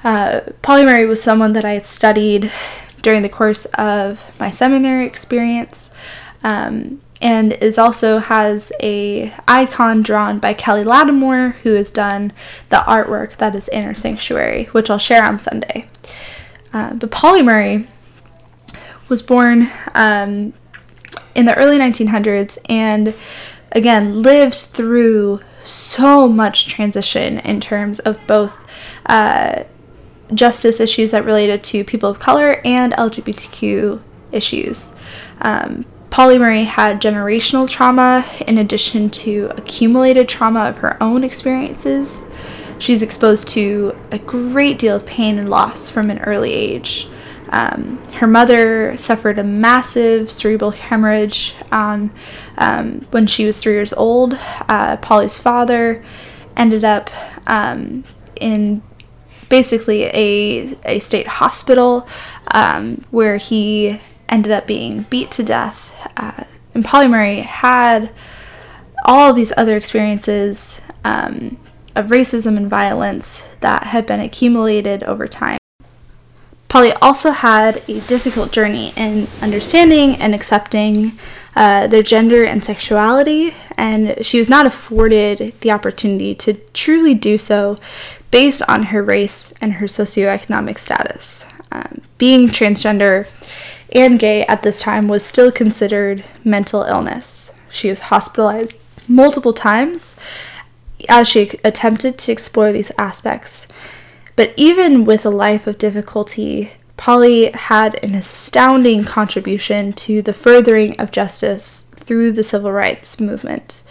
Uh, 0.04 0.42
Pauli 0.62 0.86
Murray 0.86 1.06
was 1.06 1.24
someone 1.24 1.54
that 1.54 1.66
I 1.66 1.74
had 1.74 1.86
studied 1.86 2.52
during 3.02 3.24
the 3.24 3.30
course 3.30 3.66
of 3.74 4.40
my 4.40 4.52
seminary 4.52 5.08
experience, 5.08 5.92
um, 6.44 7.02
and 7.22 7.54
is 7.54 7.78
also 7.78 8.20
has 8.20 8.72
a 8.82 9.34
icon 9.48 10.02
drawn 10.02 10.40
by 10.40 10.54
Kelly 10.54 10.84
Latimore, 10.84 11.54
who 11.64 11.74
has 11.74 11.90
done 11.90 12.32
the 12.70 12.78
artwork 12.78 13.38
that 13.38 13.56
is 13.56 13.70
Inner 13.70 13.96
Sanctuary, 13.96 14.66
which 14.66 14.90
I'll 14.90 14.98
share 14.98 15.24
on 15.24 15.40
Sunday. 15.40 15.90
Uh, 16.74 16.94
but 16.94 17.12
Pauli 17.12 17.42
Murray 17.42 17.88
was 19.10 19.22
born 19.22 19.68
um, 19.96 20.54
in 21.34 21.46
the 21.46 21.56
early 21.56 21.78
1900s 21.78 22.58
and 22.70 23.16
again 23.72 24.22
lived 24.22 24.56
through 24.56 25.40
so 25.64 26.28
much 26.28 26.68
transition 26.68 27.40
in 27.40 27.60
terms 27.60 28.00
of 28.00 28.20
both 28.28 28.66
uh, 29.08 29.64
justice 30.34 30.80
issues 30.80 31.12
that 31.12 31.26
related 31.26 31.64
to 31.64 31.84
people 31.84 32.10
of 32.10 32.20
color 32.20 32.62
and 32.64 32.94
LGBTQ 32.94 34.02
issues. 34.32 34.98
Um, 35.42 35.86
Pauli 36.10 36.40
Murray 36.40 36.64
had 36.64 37.02
generational 37.02 37.70
trauma 37.70 38.26
in 38.48 38.58
addition 38.58 39.10
to 39.10 39.52
accumulated 39.56 40.28
trauma 40.28 40.62
of 40.62 40.78
her 40.78 41.02
own 41.02 41.24
experiences. 41.24 42.34
She's 42.80 43.02
exposed 43.02 43.48
to 43.50 43.96
a 44.12 44.20
great 44.20 44.80
deal 44.80 44.96
of 44.96 45.06
pain 45.06 45.38
and 45.38 45.50
loss 45.50 45.90
from 45.90 46.10
an 46.10 46.20
early 46.20 46.54
age. 46.54 47.08
Um, 47.50 48.04
her 48.16 48.28
mother 48.28 48.98
suffered 48.98 49.40
a 49.40 49.44
massive 49.44 50.32
cerebral 50.32 50.72
hemorrhage 50.72 51.56
um, 51.72 52.10
when 53.12 53.26
she 53.28 53.46
was 53.46 53.62
three 53.62 53.74
years 53.74 53.94
old. 53.94 54.38
Uh, 54.68 54.98
Pauli's 54.98 55.38
father 55.38 56.04
ended 56.56 56.84
up 56.84 57.10
um, 57.48 58.04
in 58.36 58.82
basically 59.50 60.04
a, 60.06 60.78
a 60.86 61.00
state 61.00 61.28
hospital 61.28 62.08
um, 62.52 63.04
where 63.12 63.38
he 63.38 64.02
ended 64.30 64.52
up 64.52 64.68
being 64.68 65.04
beat 65.04 65.32
to 65.32 65.44
death. 65.44 65.94
Uh, 66.18 66.44
and 66.74 66.84
Pauli 66.84 67.08
Murray 67.08 67.42
had 67.42 68.10
all 69.06 69.34
these 69.34 69.54
other 69.56 69.78
experiences 69.78 70.82
um, 71.06 71.58
of 71.96 72.08
racism 72.08 72.58
and 72.58 72.68
violence 72.68 73.48
that 73.62 73.84
had 73.84 74.06
been 74.06 74.20
accumulated 74.20 75.04
over 75.04 75.28
time. 75.28 75.58
Pauli 76.68 76.92
also 76.94 77.32
had 77.32 77.82
a 77.88 78.02
difficult 78.02 78.52
journey 78.52 78.92
in 78.98 79.28
understanding 79.42 80.16
and 80.18 80.36
accepting 80.36 81.18
uh, 81.56 81.88
their 81.88 82.04
gender 82.04 82.44
and 82.44 82.64
sexuality, 82.64 83.54
and 83.78 84.24
she 84.24 84.38
was 84.38 84.50
not 84.50 84.66
afforded 84.66 85.54
the 85.62 85.72
opportunity 85.72 86.36
to 86.36 86.54
truly 86.74 87.16
do 87.16 87.38
so 87.38 87.78
based 88.30 88.62
on 88.68 88.84
her 88.84 89.02
race 89.02 89.54
and 89.62 89.74
her 89.74 89.88
socioeconomic 89.88 90.78
status. 90.78 91.52
Um, 91.72 92.02
being 92.18 92.48
transgender 92.48 93.28
and 93.94 94.20
gay 94.20 94.46
at 94.46 94.64
this 94.64 94.82
time 94.82 95.08
was 95.08 95.26
still 95.26 95.52
considered 95.52 96.24
mental 96.44 96.84
illness. 96.84 97.58
She 97.70 97.90
was 97.90 98.00
hospitalized 98.02 98.80
multiple 99.08 99.54
times 99.54 100.20
as 101.08 101.28
she 101.28 101.52
attempted 101.64 102.18
to 102.18 102.32
explore 102.32 102.72
these 102.72 102.92
aspects. 102.98 103.68
But 104.36 104.54
even 104.56 105.06
with 105.06 105.26
a 105.26 105.30
life 105.30 105.68
of 105.68 105.78
difficulty, 105.78 106.72
Pauli 106.98 107.52
had 107.52 108.04
an 108.04 108.16
astounding 108.16 109.04
contribution 109.04 109.94
to 109.94 110.22
the 110.22 110.34
furthering 110.34 111.00
of 111.00 111.12
justice 111.12 111.94
through 111.96 112.32
the 112.32 112.44
civil 112.44 112.72
rights 112.72 113.20
movement. 113.20 113.84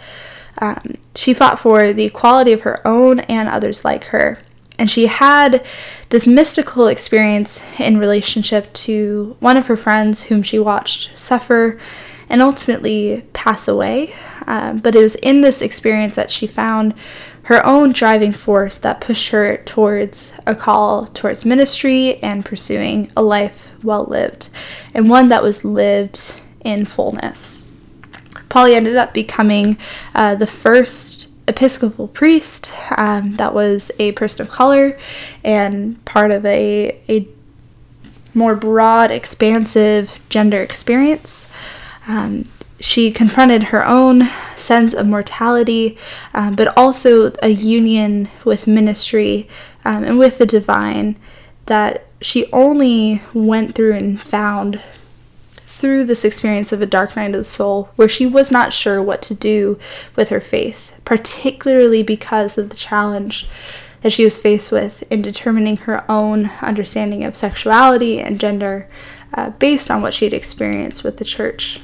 Um, 0.59 0.95
she 1.15 1.33
fought 1.33 1.59
for 1.59 1.93
the 1.93 2.05
equality 2.05 2.51
of 2.51 2.61
her 2.61 2.85
own 2.85 3.19
and 3.21 3.47
others 3.47 3.85
like 3.85 4.05
her. 4.05 4.39
And 4.79 4.89
she 4.89 5.07
had 5.07 5.65
this 6.09 6.27
mystical 6.27 6.87
experience 6.87 7.61
in 7.79 7.97
relationship 7.97 8.71
to 8.73 9.35
one 9.39 9.57
of 9.57 9.67
her 9.67 9.77
friends 9.77 10.23
whom 10.23 10.43
she 10.43 10.59
watched 10.59 11.17
suffer 11.17 11.79
and 12.29 12.41
ultimately 12.41 13.25
pass 13.33 13.67
away. 13.67 14.13
Um, 14.45 14.79
but 14.79 14.95
it 14.95 15.01
was 15.01 15.15
in 15.15 15.41
this 15.41 15.61
experience 15.61 16.15
that 16.15 16.31
she 16.31 16.47
found 16.47 16.93
her 17.43 17.65
own 17.65 17.93
driving 17.93 18.33
force 18.33 18.77
that 18.79 18.99
pushed 18.99 19.29
her 19.29 19.57
towards 19.57 20.33
a 20.45 20.53
call 20.53 21.07
towards 21.07 21.45
ministry 21.45 22.21
and 22.21 22.43
pursuing 22.43 23.09
a 23.15 23.21
life 23.21 23.71
well 23.83 24.03
lived, 24.03 24.49
and 24.93 25.09
one 25.09 25.29
that 25.29 25.41
was 25.41 25.63
lived 25.63 26.33
in 26.65 26.83
fullness. 26.83 27.71
Pauli 28.49 28.75
ended 28.75 28.97
up 28.97 29.13
becoming 29.13 29.77
uh, 30.13 30.35
the 30.35 30.47
first 30.47 31.29
Episcopal 31.47 32.07
priest 32.07 32.73
um, 32.97 33.33
that 33.35 33.53
was 33.53 33.91
a 33.99 34.11
person 34.13 34.41
of 34.41 34.49
color 34.49 34.97
and 35.43 36.03
part 36.05 36.31
of 36.31 36.45
a, 36.45 36.99
a 37.07 37.27
more 38.33 38.55
broad, 38.55 39.11
expansive 39.11 40.19
gender 40.29 40.61
experience. 40.61 41.51
Um, 42.07 42.45
she 42.79 43.11
confronted 43.11 43.63
her 43.63 43.85
own 43.85 44.27
sense 44.55 44.93
of 44.93 45.07
mortality, 45.07 45.97
um, 46.33 46.55
but 46.55 46.77
also 46.77 47.31
a 47.41 47.49
union 47.49 48.29
with 48.45 48.67
ministry 48.67 49.49
um, 49.83 50.03
and 50.03 50.19
with 50.19 50.37
the 50.37 50.45
divine 50.45 51.17
that 51.65 52.05
she 52.21 52.51
only 52.51 53.21
went 53.33 53.75
through 53.75 53.93
and 53.93 54.21
found 54.21 54.81
through 55.77 56.05
this 56.05 56.25
experience 56.25 56.71
of 56.71 56.81
a 56.81 56.85
dark 56.85 57.15
night 57.15 57.35
of 57.35 57.41
the 57.41 57.45
soul, 57.45 57.89
where 57.95 58.09
she 58.09 58.25
was 58.25 58.51
not 58.51 58.73
sure 58.73 59.01
what 59.01 59.21
to 59.23 59.33
do 59.33 59.79
with 60.15 60.29
her 60.29 60.39
faith, 60.39 60.91
particularly 61.05 62.03
because 62.03 62.57
of 62.57 62.69
the 62.69 62.75
challenge 62.75 63.47
that 64.01 64.11
she 64.11 64.23
was 64.23 64.37
faced 64.37 64.71
with 64.71 65.03
in 65.11 65.21
determining 65.21 65.77
her 65.77 66.09
own 66.09 66.47
understanding 66.61 67.23
of 67.23 67.35
sexuality 67.35 68.19
and 68.19 68.39
gender 68.39 68.87
uh, 69.33 69.49
based 69.51 69.91
on 69.91 70.01
what 70.01 70.13
she 70.13 70.25
had 70.25 70.33
experienced 70.33 71.03
with 71.03 71.17
the 71.17 71.25
church. 71.25 71.79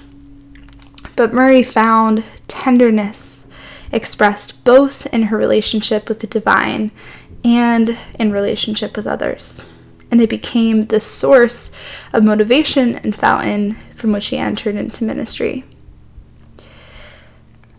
But 1.16 1.34
Murray 1.34 1.64
found 1.64 2.24
tenderness 2.48 3.52
expressed 3.92 4.64
both 4.64 5.06
in 5.08 5.24
her 5.24 5.38
relationship 5.38 6.10
with 6.10 6.20
the 6.20 6.28
divine 6.28 6.92
and 7.44 7.98
in 8.18 8.32
relationship 8.32 8.96
with 8.96 9.06
others. 9.06 9.73
And 10.12 10.22
it 10.22 10.30
became 10.30 10.88
the 10.88 11.00
source 11.00 11.76
of 12.14 12.24
motivation 12.24 12.96
and 12.98 13.16
fountain 13.16 13.74
from 13.96 14.12
which 14.12 14.26
she 14.26 14.38
entered 14.38 14.76
into 14.76 15.04
ministry. 15.04 15.64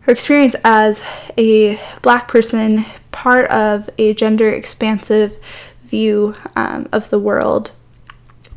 Her 0.00 0.12
experience 0.12 0.54
as 0.64 1.04
a 1.38 1.78
black 2.02 2.28
person, 2.28 2.84
part 3.10 3.50
of 3.50 3.88
a 3.96 4.12
gender 4.14 4.50
expansive 4.50 5.37
view 5.84 6.34
um, 6.56 6.88
of 6.92 7.08
the 7.10 7.18
world, 7.18 7.70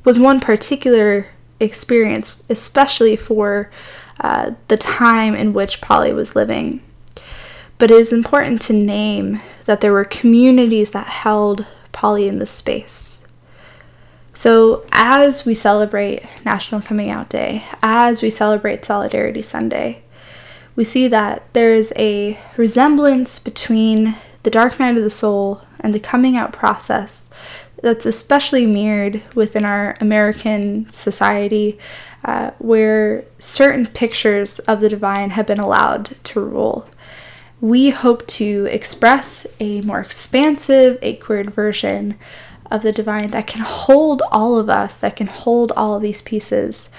was 0.03 0.17
one 0.17 0.39
particular 0.39 1.27
experience, 1.59 2.41
especially 2.49 3.15
for 3.15 3.71
uh, 4.19 4.51
the 4.67 4.77
time 4.77 5.35
in 5.35 5.53
which 5.53 5.81
Pauli 5.81 6.11
was 6.11 6.35
living. 6.35 6.81
But 7.77 7.91
it 7.91 7.97
is 7.97 8.11
important 8.11 8.61
to 8.63 8.73
name 8.73 9.39
that 9.65 9.81
there 9.81 9.93
were 9.93 10.05
communities 10.05 10.91
that 10.91 11.07
held 11.07 11.65
Pauli 11.91 12.27
in 12.27 12.39
this 12.39 12.51
space. 12.51 13.26
So, 14.37 14.85
as 14.91 15.45
we 15.45 15.55
celebrate 15.55 16.23
National 16.45 16.79
Coming 16.79 17.09
Out 17.09 17.27
Day, 17.27 17.63
as 17.81 18.21
we 18.21 18.29
celebrate 18.29 18.85
Solidarity 18.85 19.41
Sunday, 19.41 20.03
we 20.75 20.83
see 20.83 21.07
that 21.07 21.51
there 21.53 21.73
is 21.73 21.91
a 21.95 22.39
resemblance 22.55 23.39
between 23.39 24.15
the 24.43 24.51
dark 24.51 24.79
night 24.79 24.95
of 24.95 25.01
the 25.01 25.09
soul 25.09 25.63
and 25.79 25.91
the 25.91 25.99
coming 25.99 26.37
out 26.37 26.53
process 26.53 27.31
that's 27.81 28.05
especially 28.05 28.67
mirrored 28.67 29.23
within 29.33 29.65
our 29.65 29.97
American 29.99 30.87
society 30.93 31.79
uh, 32.23 32.51
where 32.59 33.25
certain 33.39 33.87
pictures 33.87 34.59
of 34.59 34.81
the 34.81 34.89
divine 34.89 35.31
have 35.31 35.47
been 35.47 35.59
allowed 35.59 36.15
to 36.25 36.39
rule. 36.39 36.87
We 37.59 37.89
hope 37.89 38.27
to 38.27 38.67
express 38.69 39.47
a 39.59 39.81
more 39.81 39.99
expansive, 39.99 40.99
a 41.01 41.15
queered 41.15 41.49
version 41.49 42.19
of 42.69 42.81
the 42.81 42.91
divine 42.91 43.29
that 43.29 43.47
can 43.47 43.61
hold 43.61 44.21
all 44.31 44.57
of 44.57 44.69
us, 44.69 44.97
that 44.97 45.15
can 45.15 45.27
hold 45.27 45.71
all 45.73 45.95
of 45.95 46.01
these 46.01 46.21
pieces 46.21 46.89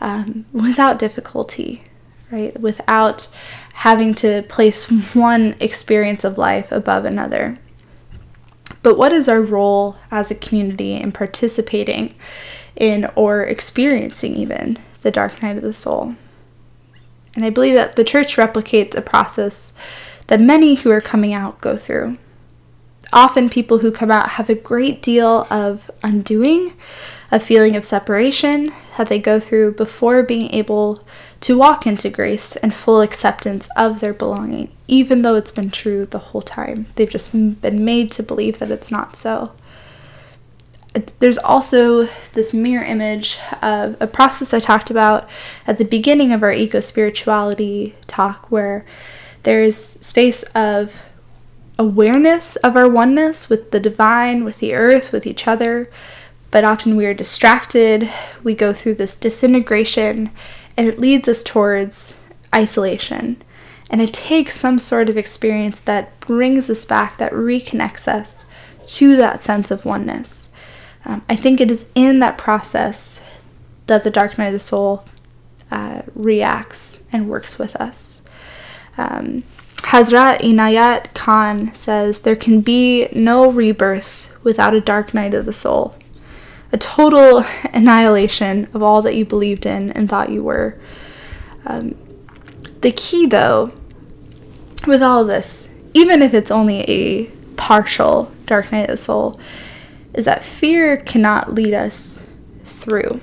um, 0.00 0.46
without 0.52 0.98
difficulty, 0.98 1.84
right? 2.30 2.58
Without 2.60 3.28
having 3.74 4.14
to 4.14 4.42
place 4.48 4.90
one 5.14 5.54
experience 5.60 6.24
of 6.24 6.38
life 6.38 6.72
above 6.72 7.04
another. 7.04 7.58
But 8.82 8.98
what 8.98 9.12
is 9.12 9.28
our 9.28 9.42
role 9.42 9.96
as 10.10 10.30
a 10.30 10.34
community 10.34 10.94
in 10.94 11.12
participating 11.12 12.14
in 12.78 13.10
or 13.16 13.42
experiencing 13.42 14.34
even 14.36 14.78
the 15.02 15.10
dark 15.10 15.42
night 15.42 15.56
of 15.56 15.62
the 15.62 15.72
soul. 15.72 16.14
And 17.34 17.44
I 17.44 17.50
believe 17.50 17.74
that 17.74 17.96
the 17.96 18.04
church 18.04 18.36
replicates 18.36 18.96
a 18.96 19.02
process 19.02 19.76
that 20.28 20.40
many 20.40 20.76
who 20.76 20.90
are 20.90 21.00
coming 21.00 21.34
out 21.34 21.60
go 21.60 21.76
through. 21.76 22.18
Often, 23.12 23.50
people 23.50 23.78
who 23.78 23.90
come 23.90 24.10
out 24.10 24.30
have 24.30 24.50
a 24.50 24.54
great 24.54 25.00
deal 25.02 25.46
of 25.50 25.90
undoing, 26.02 26.74
a 27.30 27.40
feeling 27.40 27.76
of 27.76 27.84
separation 27.84 28.72
that 28.96 29.08
they 29.08 29.18
go 29.18 29.40
through 29.40 29.72
before 29.72 30.22
being 30.22 30.52
able 30.52 31.02
to 31.40 31.56
walk 31.56 31.86
into 31.86 32.10
grace 32.10 32.56
and 32.56 32.74
full 32.74 33.00
acceptance 33.00 33.68
of 33.76 34.00
their 34.00 34.12
belonging, 34.12 34.70
even 34.86 35.22
though 35.22 35.36
it's 35.36 35.52
been 35.52 35.70
true 35.70 36.04
the 36.04 36.18
whole 36.18 36.42
time. 36.42 36.86
They've 36.96 37.08
just 37.08 37.32
been 37.32 37.84
made 37.84 38.10
to 38.12 38.22
believe 38.22 38.58
that 38.58 38.70
it's 38.70 38.90
not 38.90 39.16
so 39.16 39.52
there's 41.20 41.38
also 41.38 42.04
this 42.32 42.54
mirror 42.54 42.84
image 42.84 43.38
of 43.62 43.96
a 44.00 44.06
process 44.06 44.54
I 44.54 44.58
talked 44.58 44.90
about 44.90 45.28
at 45.66 45.76
the 45.76 45.84
beginning 45.84 46.32
of 46.32 46.42
our 46.42 46.52
eco 46.52 46.80
spirituality 46.80 47.94
talk, 48.06 48.50
where 48.50 48.84
there's 49.42 49.76
space 49.76 50.42
of 50.54 51.02
awareness 51.78 52.56
of 52.56 52.76
our 52.76 52.88
oneness 52.88 53.48
with 53.48 53.70
the 53.70 53.80
divine, 53.80 54.44
with 54.44 54.58
the 54.58 54.74
earth, 54.74 55.12
with 55.12 55.26
each 55.26 55.46
other, 55.46 55.90
but 56.50 56.64
often 56.64 56.96
we 56.96 57.06
are 57.06 57.14
distracted. 57.14 58.10
We 58.42 58.54
go 58.54 58.72
through 58.72 58.94
this 58.94 59.14
disintegration, 59.14 60.30
and 60.76 60.88
it 60.88 60.98
leads 60.98 61.28
us 61.28 61.42
towards 61.42 62.26
isolation. 62.54 63.42
And 63.90 64.00
it 64.00 64.12
takes 64.12 64.56
some 64.56 64.78
sort 64.78 65.08
of 65.08 65.16
experience 65.16 65.80
that 65.80 66.18
brings 66.20 66.68
us 66.68 66.84
back, 66.84 67.18
that 67.18 67.32
reconnects 67.32 68.08
us 68.08 68.46
to 68.86 69.16
that 69.16 69.42
sense 69.42 69.70
of 69.70 69.84
oneness. 69.84 70.52
Um, 71.04 71.22
I 71.28 71.36
think 71.36 71.60
it 71.60 71.70
is 71.70 71.90
in 71.94 72.18
that 72.18 72.38
process 72.38 73.24
that 73.86 74.04
the 74.04 74.10
dark 74.10 74.36
night 74.36 74.48
of 74.48 74.52
the 74.52 74.58
soul 74.58 75.04
uh, 75.70 76.02
reacts 76.14 77.06
and 77.12 77.28
works 77.28 77.58
with 77.58 77.76
us. 77.76 78.26
Um, 78.96 79.44
Hazrat 79.88 80.40
Inayat 80.40 81.14
Khan 81.14 81.72
says 81.74 82.20
there 82.20 82.36
can 82.36 82.60
be 82.60 83.08
no 83.14 83.50
rebirth 83.50 84.30
without 84.44 84.74
a 84.74 84.82
dark 84.82 85.14
night 85.14 85.32
of 85.32 85.46
the 85.46 85.52
soul, 85.52 85.96
a 86.70 86.76
total 86.76 87.42
annihilation 87.72 88.68
of 88.74 88.82
all 88.82 89.00
that 89.00 89.14
you 89.14 89.24
believed 89.24 89.64
in 89.64 89.90
and 89.92 90.06
thought 90.06 90.28
you 90.28 90.42
were. 90.42 90.78
Um, 91.64 91.94
the 92.82 92.90
key, 92.90 93.24
though, 93.24 93.72
with 94.86 95.00
all 95.00 95.24
this, 95.24 95.74
even 95.94 96.20
if 96.20 96.34
it's 96.34 96.50
only 96.50 96.80
a 96.80 97.24
partial 97.56 98.30
dark 98.44 98.70
night 98.70 98.82
of 98.82 98.88
the 98.90 98.96
soul, 98.98 99.40
is 100.12 100.26
that 100.26 100.44
fear 100.44 100.98
cannot 100.98 101.54
lead 101.54 101.72
us 101.72 102.30
through. 102.62 103.22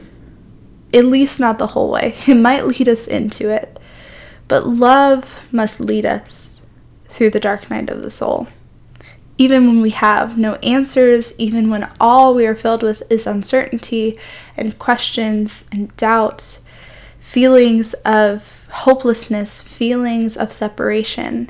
At 0.91 1.05
least 1.05 1.39
not 1.39 1.59
the 1.59 1.67
whole 1.67 1.91
way. 1.91 2.15
It 2.27 2.37
might 2.37 2.65
lead 2.65 2.89
us 2.89 3.07
into 3.07 3.51
it, 3.51 3.77
but 4.47 4.65
love 4.65 5.43
must 5.51 5.79
lead 5.79 6.07
us 6.07 6.54
through 7.15 7.29
the 7.29 7.39
dark 7.39 7.69
night 7.69 7.89
of 7.89 8.01
the 8.01 8.11
soul. 8.11 8.45
Even 9.37 9.67
when 9.67 9.81
we 9.81 9.91
have 9.91 10.37
no 10.37 10.55
answers, 10.55 11.37
even 11.39 11.69
when 11.69 11.89
all 11.99 12.35
we 12.35 12.45
are 12.45 12.55
filled 12.55 12.83
with 12.83 13.03
is 13.09 13.25
uncertainty 13.25 14.19
and 14.57 14.77
questions 14.79 15.63
and 15.71 15.95
doubt, 15.95 16.59
feelings 17.17 17.93
of 18.05 18.67
hopelessness, 18.69 19.61
feelings 19.61 20.35
of 20.35 20.51
separation, 20.51 21.49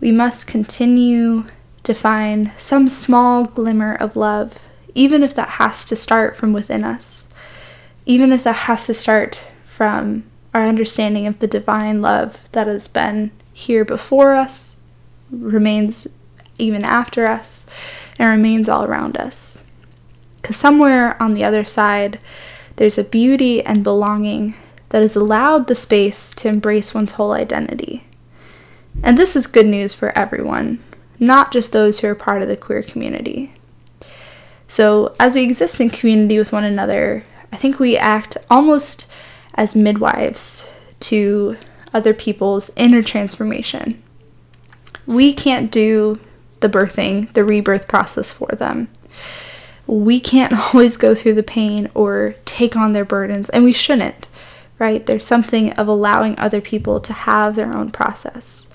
we 0.00 0.10
must 0.10 0.48
continue 0.48 1.44
to 1.84 1.94
find 1.94 2.50
some 2.56 2.88
small 2.88 3.44
glimmer 3.44 3.94
of 3.94 4.16
love, 4.16 4.58
even 4.92 5.22
if 5.22 5.34
that 5.34 5.50
has 5.50 5.84
to 5.84 5.94
start 5.94 6.36
from 6.36 6.52
within 6.52 6.82
us, 6.82 7.32
even 8.06 8.32
if 8.32 8.42
that 8.42 8.56
has 8.66 8.86
to 8.86 8.94
start 8.94 9.50
from 9.62 10.24
our 10.52 10.66
understanding 10.66 11.28
of 11.28 11.38
the 11.38 11.46
divine 11.46 12.02
love 12.02 12.50
that 12.50 12.66
has 12.66 12.88
been 12.88 13.30
here 13.58 13.84
before 13.84 14.36
us, 14.36 14.80
remains 15.32 16.06
even 16.58 16.84
after 16.84 17.26
us, 17.26 17.68
and 18.18 18.30
remains 18.30 18.68
all 18.68 18.84
around 18.84 19.16
us. 19.16 19.66
Because 20.36 20.56
somewhere 20.56 21.20
on 21.20 21.34
the 21.34 21.44
other 21.44 21.64
side, 21.64 22.20
there's 22.76 22.98
a 22.98 23.04
beauty 23.04 23.60
and 23.64 23.82
belonging 23.82 24.54
that 24.90 25.02
has 25.02 25.16
allowed 25.16 25.66
the 25.66 25.74
space 25.74 26.32
to 26.34 26.48
embrace 26.48 26.94
one's 26.94 27.12
whole 27.12 27.32
identity. 27.32 28.04
And 29.02 29.18
this 29.18 29.34
is 29.34 29.48
good 29.48 29.66
news 29.66 29.92
for 29.92 30.16
everyone, 30.16 30.78
not 31.18 31.50
just 31.50 31.72
those 31.72 31.98
who 31.98 32.06
are 32.06 32.14
part 32.14 32.42
of 32.42 32.48
the 32.48 32.56
queer 32.56 32.84
community. 32.84 33.54
So, 34.68 35.16
as 35.18 35.34
we 35.34 35.42
exist 35.42 35.80
in 35.80 35.90
community 35.90 36.38
with 36.38 36.52
one 36.52 36.64
another, 36.64 37.24
I 37.52 37.56
think 37.56 37.80
we 37.80 37.96
act 37.96 38.36
almost 38.48 39.10
as 39.54 39.74
midwives 39.74 40.72
to 41.00 41.56
other 41.92 42.14
people's 42.14 42.70
inner 42.76 43.02
transformation. 43.02 44.02
We 45.06 45.32
can't 45.32 45.70
do 45.70 46.20
the 46.60 46.68
birthing, 46.68 47.32
the 47.32 47.44
rebirth 47.44 47.88
process 47.88 48.32
for 48.32 48.48
them. 48.48 48.88
We 49.86 50.20
can't 50.20 50.52
always 50.74 50.96
go 50.96 51.14
through 51.14 51.34
the 51.34 51.42
pain 51.42 51.90
or 51.94 52.34
take 52.44 52.76
on 52.76 52.92
their 52.92 53.04
burdens, 53.04 53.48
and 53.50 53.64
we 53.64 53.72
shouldn't, 53.72 54.26
right? 54.78 55.04
There's 55.04 55.26
something 55.26 55.72
of 55.72 55.88
allowing 55.88 56.38
other 56.38 56.60
people 56.60 57.00
to 57.00 57.12
have 57.12 57.54
their 57.54 57.72
own 57.72 57.90
process. 57.90 58.72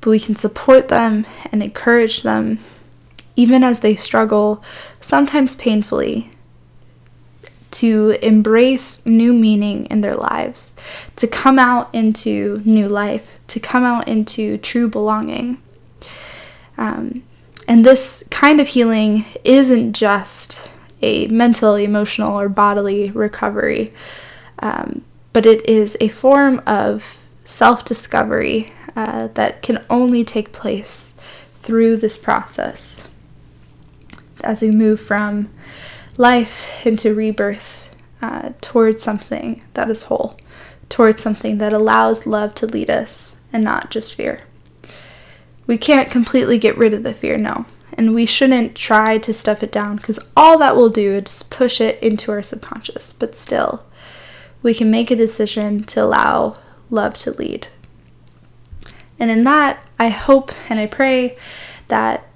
But 0.00 0.10
we 0.10 0.20
can 0.20 0.34
support 0.34 0.88
them 0.88 1.26
and 1.50 1.62
encourage 1.62 2.22
them, 2.22 2.58
even 3.36 3.64
as 3.64 3.80
they 3.80 3.96
struggle, 3.96 4.62
sometimes 5.00 5.56
painfully, 5.56 6.30
to 7.74 8.16
embrace 8.22 9.04
new 9.04 9.32
meaning 9.32 9.86
in 9.86 10.00
their 10.00 10.14
lives, 10.14 10.76
to 11.16 11.26
come 11.26 11.58
out 11.58 11.92
into 11.92 12.62
new 12.64 12.88
life, 12.88 13.36
to 13.48 13.58
come 13.58 13.82
out 13.82 14.06
into 14.06 14.58
true 14.58 14.88
belonging. 14.88 15.60
Um, 16.78 17.24
and 17.66 17.84
this 17.84 18.22
kind 18.30 18.60
of 18.60 18.68
healing 18.68 19.24
isn't 19.42 19.94
just 19.94 20.70
a 21.02 21.26
mental, 21.26 21.74
emotional, 21.74 22.38
or 22.38 22.48
bodily 22.48 23.10
recovery, 23.10 23.92
um, 24.60 25.02
but 25.32 25.44
it 25.44 25.68
is 25.68 25.96
a 26.00 26.08
form 26.08 26.62
of 26.66 27.18
self 27.44 27.84
discovery 27.84 28.72
uh, 28.94 29.28
that 29.34 29.62
can 29.62 29.84
only 29.90 30.22
take 30.24 30.52
place 30.52 31.20
through 31.56 31.96
this 31.96 32.16
process 32.16 33.08
as 34.44 34.62
we 34.62 34.70
move 34.70 35.00
from 35.00 35.48
life 36.16 36.84
into 36.86 37.14
rebirth 37.14 37.94
uh, 38.22 38.52
towards 38.60 39.02
something 39.02 39.62
that 39.74 39.90
is 39.90 40.04
whole, 40.04 40.36
towards 40.88 41.22
something 41.22 41.58
that 41.58 41.72
allows 41.72 42.26
love 42.26 42.54
to 42.56 42.66
lead 42.66 42.90
us 42.90 43.40
and 43.52 43.62
not 43.64 43.90
just 43.90 44.14
fear. 44.14 44.42
We 45.66 45.78
can't 45.78 46.10
completely 46.10 46.58
get 46.58 46.76
rid 46.76 46.94
of 46.94 47.02
the 47.02 47.14
fear, 47.14 47.36
no. 47.36 47.66
And 47.96 48.14
we 48.14 48.26
shouldn't 48.26 48.74
try 48.74 49.18
to 49.18 49.32
stuff 49.32 49.62
it 49.62 49.70
down 49.70 49.96
because 49.96 50.18
all 50.36 50.58
that 50.58 50.76
will 50.76 50.90
do 50.90 51.14
is 51.14 51.42
push 51.44 51.80
it 51.80 52.02
into 52.02 52.32
our 52.32 52.42
subconscious. 52.42 53.12
But 53.12 53.36
still, 53.36 53.84
we 54.62 54.74
can 54.74 54.90
make 54.90 55.10
a 55.10 55.16
decision 55.16 55.82
to 55.84 56.02
allow 56.02 56.58
love 56.90 57.16
to 57.18 57.30
lead. 57.30 57.68
And 59.18 59.30
in 59.30 59.44
that, 59.44 59.86
I 59.98 60.08
hope 60.08 60.52
and 60.68 60.80
I 60.80 60.86
pray 60.86 61.38
that 61.88 62.26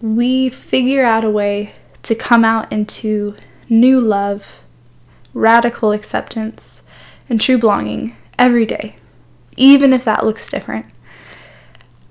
we 0.00 0.48
figure 0.48 1.04
out 1.04 1.24
a 1.24 1.30
way 1.30 1.74
to 2.02 2.14
come 2.14 2.44
out 2.44 2.72
into 2.72 3.36
new 3.68 4.00
love, 4.00 4.62
radical 5.34 5.92
acceptance, 5.92 6.88
and 7.28 7.40
true 7.40 7.58
belonging 7.58 8.16
every 8.38 8.64
day, 8.64 8.96
even 9.56 9.92
if 9.92 10.04
that 10.04 10.24
looks 10.24 10.50
different. 10.50 10.86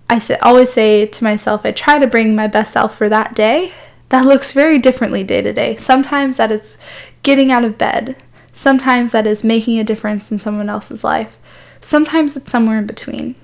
I 0.09 0.21
always 0.41 0.71
say 0.71 1.05
to 1.05 1.23
myself, 1.23 1.65
I 1.65 1.71
try 1.71 1.99
to 1.99 2.07
bring 2.07 2.35
my 2.35 2.47
best 2.47 2.71
self 2.71 2.95
for 2.95 3.09
that 3.09 3.35
day. 3.35 3.73
That 4.09 4.25
looks 4.25 4.53
very 4.53 4.79
differently 4.79 5.23
day 5.23 5.41
to 5.41 5.51
day. 5.51 5.75
Sometimes 5.75 6.37
that 6.37 6.51
is 6.51 6.77
getting 7.23 7.51
out 7.51 7.65
of 7.65 7.77
bed. 7.77 8.15
Sometimes 8.53 9.11
that 9.11 9.27
is 9.27 9.43
making 9.43 9.79
a 9.79 9.83
difference 9.83 10.31
in 10.31 10.39
someone 10.39 10.69
else's 10.69 11.03
life. 11.03 11.37
Sometimes 11.81 12.37
it's 12.37 12.51
somewhere 12.51 12.77
in 12.77 12.87
between. 12.87 13.35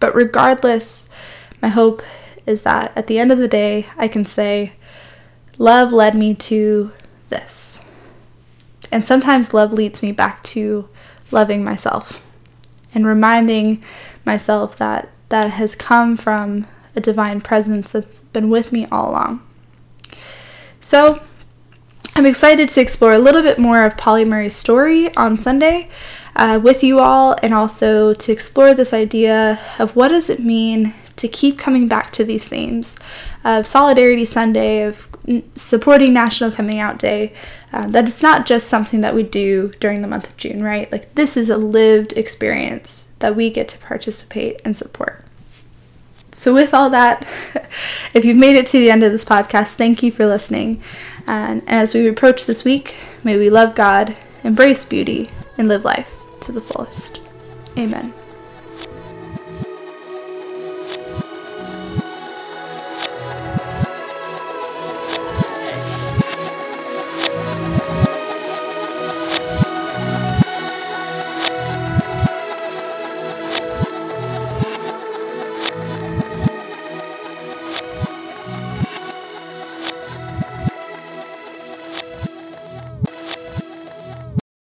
But 0.00 0.14
regardless, 0.14 1.08
my 1.62 1.68
hope 1.68 2.02
is 2.46 2.64
that 2.64 2.92
at 2.96 3.06
the 3.06 3.18
end 3.18 3.30
of 3.30 3.38
the 3.38 3.48
day, 3.48 3.86
I 3.96 4.08
can 4.08 4.24
say, 4.24 4.72
love 5.58 5.92
led 5.92 6.14
me 6.14 6.34
to 6.34 6.92
this. 7.28 7.84
And 8.92 9.04
sometimes 9.04 9.54
love 9.54 9.72
leads 9.72 10.02
me 10.02 10.12
back 10.12 10.42
to 10.44 10.88
loving 11.30 11.64
myself 11.64 12.22
and 12.94 13.06
reminding 13.06 13.82
myself 14.24 14.76
that 14.76 15.10
that 15.28 15.50
has 15.52 15.74
come 15.74 16.16
from 16.16 16.66
a 16.94 17.00
divine 17.00 17.40
presence 17.40 17.92
that's 17.92 18.24
been 18.24 18.48
with 18.48 18.72
me 18.72 18.86
all 18.90 19.10
along. 19.10 19.42
So, 20.80 21.20
I'm 22.14 22.24
excited 22.24 22.70
to 22.70 22.80
explore 22.80 23.12
a 23.12 23.18
little 23.18 23.42
bit 23.42 23.58
more 23.58 23.84
of 23.84 23.98
Pauli 23.98 24.24
Murray's 24.24 24.56
story 24.56 25.14
on 25.16 25.36
Sunday 25.36 25.90
uh, 26.34 26.58
with 26.62 26.82
you 26.82 27.00
all 27.00 27.36
and 27.42 27.52
also 27.52 28.14
to 28.14 28.32
explore 28.32 28.72
this 28.72 28.94
idea 28.94 29.60
of 29.78 29.94
what 29.96 30.08
does 30.08 30.30
it 30.30 30.40
mean 30.40 30.94
to 31.16 31.28
keep 31.28 31.58
coming 31.58 31.88
back 31.88 32.12
to 32.12 32.24
these 32.24 32.48
themes 32.48 32.98
of 33.44 33.66
Solidarity 33.66 34.24
Sunday, 34.24 34.82
of 34.82 35.08
supporting 35.54 36.12
National 36.12 36.52
Coming 36.52 36.78
Out 36.78 36.98
Day, 36.98 37.32
um, 37.72 37.92
that 37.92 38.06
it's 38.06 38.22
not 38.22 38.46
just 38.46 38.68
something 38.68 39.00
that 39.00 39.14
we 39.14 39.22
do 39.22 39.72
during 39.80 40.02
the 40.02 40.08
month 40.08 40.28
of 40.28 40.36
June, 40.36 40.62
right? 40.62 40.90
Like, 40.90 41.14
this 41.14 41.36
is 41.36 41.50
a 41.50 41.56
lived 41.56 42.12
experience 42.12 43.14
that 43.18 43.34
we 43.34 43.50
get 43.50 43.68
to 43.68 43.78
participate 43.78 44.60
and 44.64 44.76
support. 44.76 45.24
So, 46.32 46.54
with 46.54 46.74
all 46.74 46.90
that, 46.90 47.26
if 48.14 48.24
you've 48.24 48.36
made 48.36 48.56
it 48.56 48.66
to 48.66 48.78
the 48.78 48.90
end 48.90 49.02
of 49.02 49.12
this 49.12 49.24
podcast, 49.24 49.74
thank 49.74 50.02
you 50.02 50.12
for 50.12 50.26
listening. 50.26 50.82
And 51.26 51.62
as 51.66 51.92
we 51.94 52.06
approach 52.06 52.46
this 52.46 52.64
week, 52.64 52.94
may 53.24 53.36
we 53.36 53.50
love 53.50 53.74
God, 53.74 54.16
embrace 54.44 54.84
beauty, 54.84 55.30
and 55.58 55.66
live 55.66 55.84
life 55.84 56.12
to 56.42 56.52
the 56.52 56.60
fullest. 56.60 57.20
Amen. 57.76 58.12